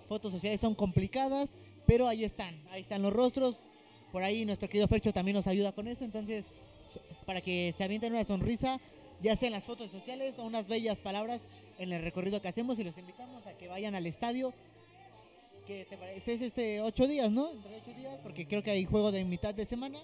fotos 0.09 0.33
sociales 0.33 0.61
son 0.61 0.75
complicadas, 0.75 1.51
pero 1.87 2.09
ahí 2.09 2.25
están, 2.25 2.55
ahí 2.71 2.81
están 2.81 3.03
los 3.03 3.13
rostros. 3.13 3.57
Por 4.13 4.23
ahí 4.23 4.45
nuestro 4.45 4.69
querido 4.69 4.89
Fercho 4.89 5.13
también 5.13 5.35
nos 5.37 5.47
ayuda 5.47 5.73
con 5.73 5.89
eso, 5.89 6.05
entonces 6.05 6.45
para 7.25 7.41
que 7.41 7.75
se 7.77 7.83
avienten 7.83 8.13
una 8.13 8.25
sonrisa, 8.25 8.81
ya 9.25 9.35
sea 9.37 9.47
en 9.49 9.53
las 9.55 9.65
fotos 9.65 9.91
sociales 9.91 10.39
o 10.39 10.43
unas 10.45 10.69
bellas 10.69 10.99
palabras 11.01 11.41
en 11.79 11.93
el 11.93 12.03
recorrido 12.03 12.41
que 12.43 12.49
hacemos 12.49 12.79
y 12.79 12.85
los 12.85 12.97
invitamos 12.99 13.47
a 13.47 13.55
que 13.55 13.67
vayan 13.69 13.95
al 13.95 14.07
estadio. 14.07 14.53
que 15.67 15.87
te 15.87 15.97
parece? 15.97 16.35
Es 16.35 16.43
este 16.43 16.83
ocho 16.83 17.07
días, 17.07 17.31
¿no? 17.31 17.51
Entre 17.51 17.77
ocho 17.77 17.95
días, 17.99 18.19
porque 18.23 18.47
creo 18.47 18.63
que 18.63 18.71
hay 18.71 18.85
juego 18.85 19.11
de 19.11 19.25
mitad 19.25 19.55
de 19.55 19.65
semana. 19.67 19.99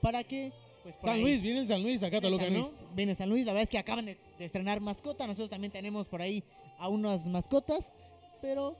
Para 0.00 0.22
que, 0.22 0.52
pues 0.84 0.94
San 1.02 1.14
ahí- 1.14 1.20
Luis, 1.22 1.42
viene 1.42 1.60
el 1.60 1.66
San 1.68 1.82
Luis 1.82 2.00
acá, 2.02 2.20
Toluca, 2.20 2.48
¿no? 2.48 2.70
Viene 2.94 3.14
San 3.16 3.28
Luis, 3.28 3.44
la 3.44 3.52
verdad 3.52 3.64
es 3.64 3.70
que 3.70 3.78
acaban 3.78 4.06
de, 4.06 4.16
de 4.38 4.44
estrenar 4.44 4.80
mascota, 4.80 5.26
nosotros 5.26 5.50
también 5.50 5.72
tenemos 5.72 6.06
por 6.06 6.22
ahí 6.22 6.44
a 6.78 6.88
unas 6.88 7.26
mascotas, 7.26 7.92
pero 8.40 8.76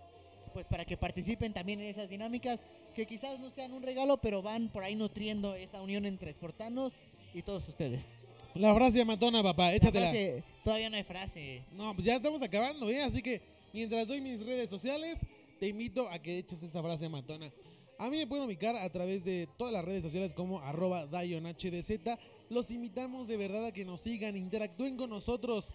pues 0.52 0.66
para 0.68 0.84
que 0.84 0.96
participen 0.96 1.52
también 1.52 1.80
en 1.80 1.86
esas 1.86 2.08
dinámicas, 2.08 2.60
que 2.94 3.06
quizás 3.06 3.40
no 3.40 3.50
sean 3.50 3.72
un 3.72 3.82
regalo, 3.82 4.18
pero 4.18 4.40
van 4.42 4.68
por 4.68 4.84
ahí 4.84 4.94
nutriendo 4.94 5.54
esa 5.56 5.80
unión 5.82 6.04
entre 6.06 6.30
espartanos 6.30 6.92
y 7.34 7.42
todos 7.42 7.66
ustedes. 7.68 8.18
La 8.54 8.74
frase 8.74 9.04
matona, 9.04 9.42
papá, 9.42 9.66
La 9.70 9.74
échatela. 9.76 10.10
frase- 10.10 10.42
todavía 10.64 10.90
no 10.90 10.96
hay 10.96 11.04
frase. 11.04 11.62
No, 11.72 11.94
pues 11.94 12.04
ya 12.04 12.16
estamos 12.16 12.42
acabando, 12.42 12.88
¿eh? 12.90 13.02
Así 13.02 13.22
que 13.22 13.40
mientras 13.72 14.06
doy 14.06 14.20
mis 14.20 14.44
redes 14.44 14.68
sociales, 14.68 15.24
te 15.58 15.68
invito 15.68 16.08
a 16.08 16.18
que 16.18 16.38
eches 16.38 16.62
esa 16.62 16.82
frase 16.82 17.08
matona. 17.08 17.50
A 17.98 18.10
mí 18.10 18.16
me 18.18 18.26
pueden 18.26 18.44
ubicar 18.44 18.74
a 18.76 18.88
través 18.90 19.24
de 19.24 19.48
todas 19.56 19.72
las 19.72 19.84
redes 19.84 20.02
sociales 20.02 20.34
como 20.34 20.60
arroba 20.60 21.06
DionHDZ. 21.06 22.18
Los 22.50 22.70
invitamos 22.70 23.28
de 23.28 23.36
verdad 23.36 23.66
a 23.66 23.72
que 23.72 23.84
nos 23.84 24.00
sigan, 24.00 24.36
interactúen 24.36 24.96
con 24.96 25.08
nosotros. 25.10 25.68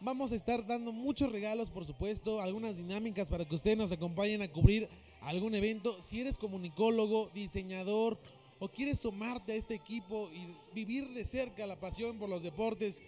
Vamos 0.00 0.30
a 0.32 0.34
estar 0.36 0.66
dando 0.66 0.92
muchos 0.92 1.32
regalos, 1.32 1.70
por 1.70 1.86
supuesto, 1.86 2.40
algunas 2.42 2.76
dinámicas 2.76 3.28
para 3.30 3.46
que 3.46 3.54
ustedes 3.54 3.78
nos 3.78 3.90
acompañen 3.90 4.42
a 4.42 4.48
cubrir 4.48 4.88
algún 5.22 5.54
evento. 5.54 5.96
Si 6.06 6.20
eres 6.20 6.36
comunicólogo, 6.36 7.30
diseñador 7.34 8.18
o 8.58 8.68
quieres 8.68 9.00
sumarte 9.00 9.52
a 9.52 9.56
este 9.56 9.74
equipo 9.74 10.30
y 10.32 10.54
vivir 10.74 11.08
de 11.12 11.24
cerca 11.24 11.66
la 11.66 11.78
pasión 11.78 12.18
por 12.18 12.28
los 12.28 12.42
deportes 12.42 13.00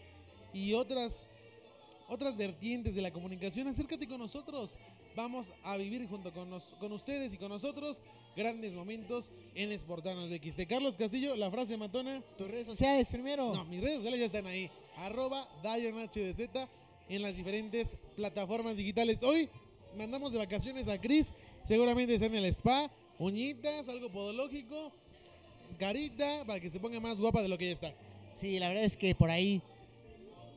y 0.52 0.72
otras 0.74 1.30
otras 2.10 2.38
vertientes 2.38 2.94
de 2.94 3.02
la 3.02 3.10
comunicación, 3.12 3.68
acércate 3.68 4.08
con 4.08 4.18
nosotros. 4.18 4.74
Vamos 5.14 5.52
a 5.62 5.76
vivir 5.76 6.08
junto 6.08 6.32
con, 6.32 6.48
nos- 6.48 6.74
con 6.80 6.90
ustedes 6.92 7.34
y 7.34 7.36
con 7.36 7.50
nosotros 7.50 8.00
grandes 8.34 8.72
momentos 8.72 9.30
en 9.54 9.72
Esportanos 9.72 10.30
de 10.30 10.38
XT. 10.38 10.66
Carlos 10.66 10.94
Castillo, 10.94 11.34
la 11.36 11.50
frase 11.50 11.76
matona. 11.76 12.22
Tus 12.38 12.48
redes 12.48 12.66
sociales 12.66 13.08
primero. 13.10 13.52
No, 13.52 13.64
mis 13.66 13.80
redes 13.82 13.96
sociales 13.96 14.20
ya 14.20 14.26
están 14.26 14.46
ahí. 14.46 14.70
Arroba 14.96 15.48
DionHDZ 15.62 16.48
en 17.10 17.22
las 17.22 17.36
diferentes 17.36 17.96
plataformas 18.16 18.76
digitales. 18.78 19.18
Hoy 19.22 19.50
mandamos 19.98 20.32
de 20.32 20.38
vacaciones 20.38 20.88
a 20.88 20.98
Cris. 21.00 21.34
Seguramente 21.66 22.14
está 22.14 22.26
en 22.26 22.36
el 22.36 22.44
spa. 22.46 22.90
Uñitas, 23.18 23.86
algo 23.88 24.10
podológico. 24.10 24.92
Carita, 25.78 26.44
para 26.46 26.60
que 26.60 26.70
se 26.70 26.80
ponga 26.80 27.00
más 27.00 27.18
guapa 27.18 27.42
de 27.42 27.48
lo 27.48 27.56
que 27.58 27.66
ya 27.66 27.72
está. 27.72 27.94
Sí, 28.34 28.58
la 28.58 28.68
verdad 28.68 28.84
es 28.84 28.96
que 28.96 29.14
por 29.14 29.30
ahí, 29.30 29.62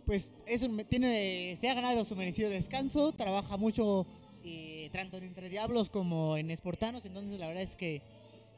pues 0.06 0.32
es 0.46 0.62
un- 0.64 0.84
tiene, 0.86 1.58
se 1.60 1.70
ha 1.70 1.74
ganado 1.74 2.04
su 2.06 2.16
merecido 2.16 2.50
descanso, 2.50 3.12
trabaja 3.14 3.58
mucho 3.58 4.06
eh, 4.44 4.90
tanto 4.92 5.18
en 5.18 5.24
Entre 5.26 5.50
Diablos 5.50 5.90
como 5.92 6.36
en 6.36 6.50
Esportanos, 6.50 7.06
entonces 7.06 7.40
la 7.40 7.48
verdad 7.48 7.64
es 7.64 7.76
que 7.76 8.02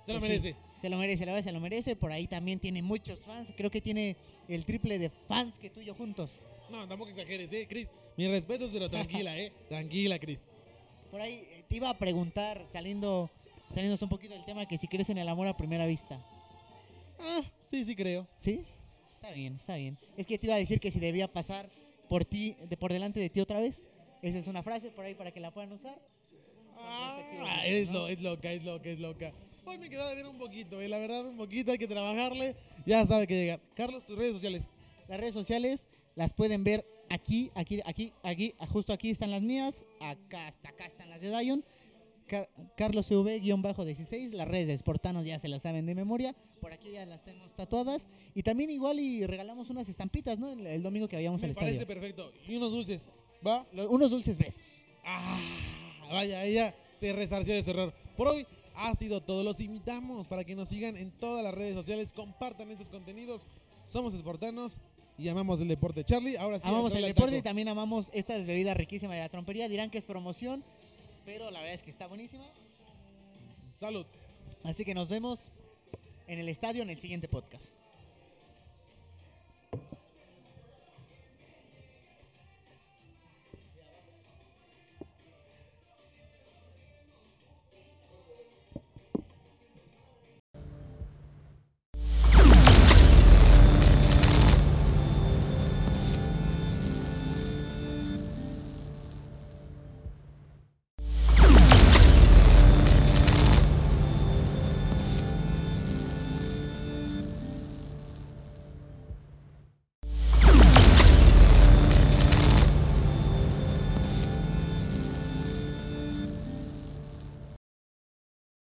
Se 0.05 0.11
lo 0.13 0.19
Pues 0.19 0.31
sí, 0.33 0.39
merece. 0.39 0.55
se 0.81 0.89
lo 0.89 0.97
merece, 0.97 1.25
la 1.25 1.31
verdad 1.33 1.45
se 1.45 1.51
lo 1.53 1.59
merece. 1.61 1.95
Por 1.95 2.11
ahí 2.11 2.27
también 2.27 2.59
tiene 2.59 2.81
muchos 2.81 3.19
fans. 3.21 3.47
Creo 3.55 3.69
que 3.71 3.79
tiene 3.79 4.17
el 4.49 4.65
triple 4.65 4.99
de 4.99 5.09
fans 5.29 5.57
que 5.57 5.69
tú 5.69 5.79
y 5.79 5.85
yo 5.85 5.95
juntos. 5.95 6.41
No, 6.69 6.85
tampoco 6.89 7.09
exageres, 7.09 7.53
¿eh, 7.53 7.65
Cris? 7.69 7.89
Mis 8.17 8.27
respetos, 8.29 8.71
pero 8.73 8.89
tranquila, 8.89 9.37
¿eh? 9.37 9.53
Tranquila, 9.69 10.19
Cris. 10.19 10.39
Por 11.09 11.21
ahí 11.21 11.35
eh, 11.51 11.63
te 11.69 11.77
iba 11.77 11.89
a 11.89 11.97
preguntar, 11.97 12.65
saliendo, 12.69 13.29
saliéndose 13.69 14.03
un 14.03 14.09
poquito 14.09 14.33
del 14.33 14.43
tema, 14.43 14.65
que 14.65 14.77
si 14.77 14.87
crees 14.89 15.09
en 15.09 15.17
el 15.19 15.29
amor 15.29 15.47
a 15.47 15.55
primera 15.55 15.85
vista. 15.87 16.21
Ah, 17.23 17.43
sí, 17.63 17.85
sí 17.85 17.95
creo. 17.95 18.27
¿Sí? 18.37 18.63
Está 19.15 19.31
bien, 19.31 19.55
está 19.55 19.75
bien. 19.75 19.97
Es 20.17 20.27
que 20.27 20.37
te 20.37 20.47
iba 20.47 20.55
a 20.55 20.59
decir 20.59 20.79
que 20.79 20.91
si 20.91 20.99
debía 20.99 21.31
pasar 21.31 21.67
por 22.09 22.25
ti, 22.25 22.55
de, 22.69 22.77
por 22.77 22.91
delante 22.91 23.19
de 23.19 23.29
ti 23.29 23.39
otra 23.39 23.59
vez. 23.59 23.89
Esa 24.21 24.37
es 24.37 24.47
una 24.47 24.63
frase 24.63 24.89
por 24.91 25.05
ahí 25.05 25.15
para 25.15 25.31
que 25.31 25.39
la 25.39 25.51
puedan 25.51 25.71
usar. 25.71 25.99
Ah, 26.77 27.63
es, 27.65 27.89
lo, 27.89 28.07
es 28.07 28.21
loca, 28.21 28.51
es 28.51 28.63
loca, 28.63 28.89
es 28.89 28.99
loca. 28.99 29.31
Hoy 29.65 29.77
me 29.77 29.89
quedó 29.89 30.07
de 30.09 30.15
ver 30.15 30.27
un 30.27 30.37
poquito, 30.37 30.81
eh, 30.81 30.89
la 30.89 30.99
verdad, 30.99 31.25
un 31.25 31.37
poquito, 31.37 31.71
hay 31.71 31.77
que 31.77 31.87
trabajarle. 31.87 32.55
Ya 32.85 33.05
sabe 33.05 33.27
que 33.27 33.35
llegar. 33.35 33.61
Carlos, 33.75 34.05
tus 34.05 34.17
redes 34.17 34.33
sociales. 34.33 34.71
Las 35.07 35.19
redes 35.19 35.33
sociales 35.33 35.87
las 36.15 36.33
pueden 36.33 36.63
ver 36.63 36.85
aquí, 37.09 37.51
aquí, 37.55 37.81
aquí, 37.85 38.11
aquí, 38.23 38.53
justo 38.69 38.91
aquí 38.91 39.09
están 39.09 39.31
las 39.31 39.41
mías, 39.41 39.85
acá 40.01 40.47
hasta 40.47 40.69
acá 40.69 40.85
están 40.85 41.09
las 41.09 41.21
de 41.21 41.29
Dion. 41.37 41.63
Car 42.33 42.49
Carlos 42.75 43.11
CV-16, 43.11 44.31
las 44.31 44.47
redes 44.47 44.67
de 44.67 44.77
Sportanos 44.77 45.25
ya 45.25 45.37
se 45.37 45.47
las 45.47 45.61
saben 45.61 45.85
de 45.85 45.93
memoria, 45.93 46.35
por 46.61 46.73
aquí 46.73 46.91
ya 46.91 47.05
las 47.05 47.23
tenemos 47.23 47.53
tatuadas 47.55 48.07
y 48.33 48.41
también 48.41 48.71
igual 48.71 48.99
y 48.99 49.25
regalamos 49.27 49.69
unas 49.69 49.87
estampitas, 49.87 50.39
¿no? 50.39 50.51
El, 50.51 50.65
el 50.65 50.81
domingo 50.81 51.07
que 51.07 51.15
habíamos 51.15 51.41
Me 51.41 51.49
al 51.49 51.53
parece 51.53 51.77
estadio. 51.77 51.87
perfecto. 52.01 52.31
Y 52.47 52.55
unos 52.55 52.71
dulces, 52.71 53.09
¿va? 53.45 53.67
Unos 53.89 54.09
dulces 54.09 54.37
besos. 54.37 54.61
Ah, 55.05 55.39
vaya, 56.11 56.43
ella 56.43 56.75
se 56.99 57.13
resarció 57.13 57.53
de 57.53 57.61
su 57.61 57.69
error. 57.69 57.93
Por 58.17 58.27
hoy 58.29 58.47
ha 58.75 58.95
sido 58.95 59.21
todo. 59.21 59.43
Los 59.43 59.59
invitamos 59.59 60.27
para 60.27 60.43
que 60.43 60.55
nos 60.55 60.69
sigan 60.69 60.95
en 60.95 61.11
todas 61.11 61.43
las 61.43 61.53
redes 61.53 61.75
sociales, 61.75 62.13
compartan 62.13 62.71
estos 62.71 62.89
contenidos. 62.89 63.47
Somos 63.83 64.13
espartanos 64.13 64.77
y 65.17 65.27
amamos 65.27 65.59
el 65.59 65.67
deporte. 65.67 66.03
Charlie, 66.03 66.37
ahora 66.37 66.59
sí. 66.59 66.67
amamos 66.67 66.95
el 66.95 67.03
deporte 67.03 67.37
y 67.37 67.41
también 67.41 67.67
amamos 67.67 68.09
esta 68.13 68.35
bebida 68.37 68.73
riquísima 68.73 69.13
de 69.13 69.19
la 69.19 69.29
trompería. 69.29 69.67
Dirán 69.67 69.89
que 69.89 69.97
es 69.97 70.05
promoción, 70.05 70.63
pero 71.25 71.51
la 71.51 71.59
verdad 71.59 71.75
es 71.75 71.83
que 71.83 71.91
está 71.91 72.07
buenísima. 72.07 72.45
Salud. 73.77 74.05
Así 74.63 74.85
que 74.85 74.93
nos 74.93 75.09
vemos 75.09 75.51
en 76.27 76.39
el 76.39 76.49
estadio 76.49 76.83
en 76.83 76.89
el 76.89 76.97
siguiente 76.97 77.27
podcast. 77.27 77.73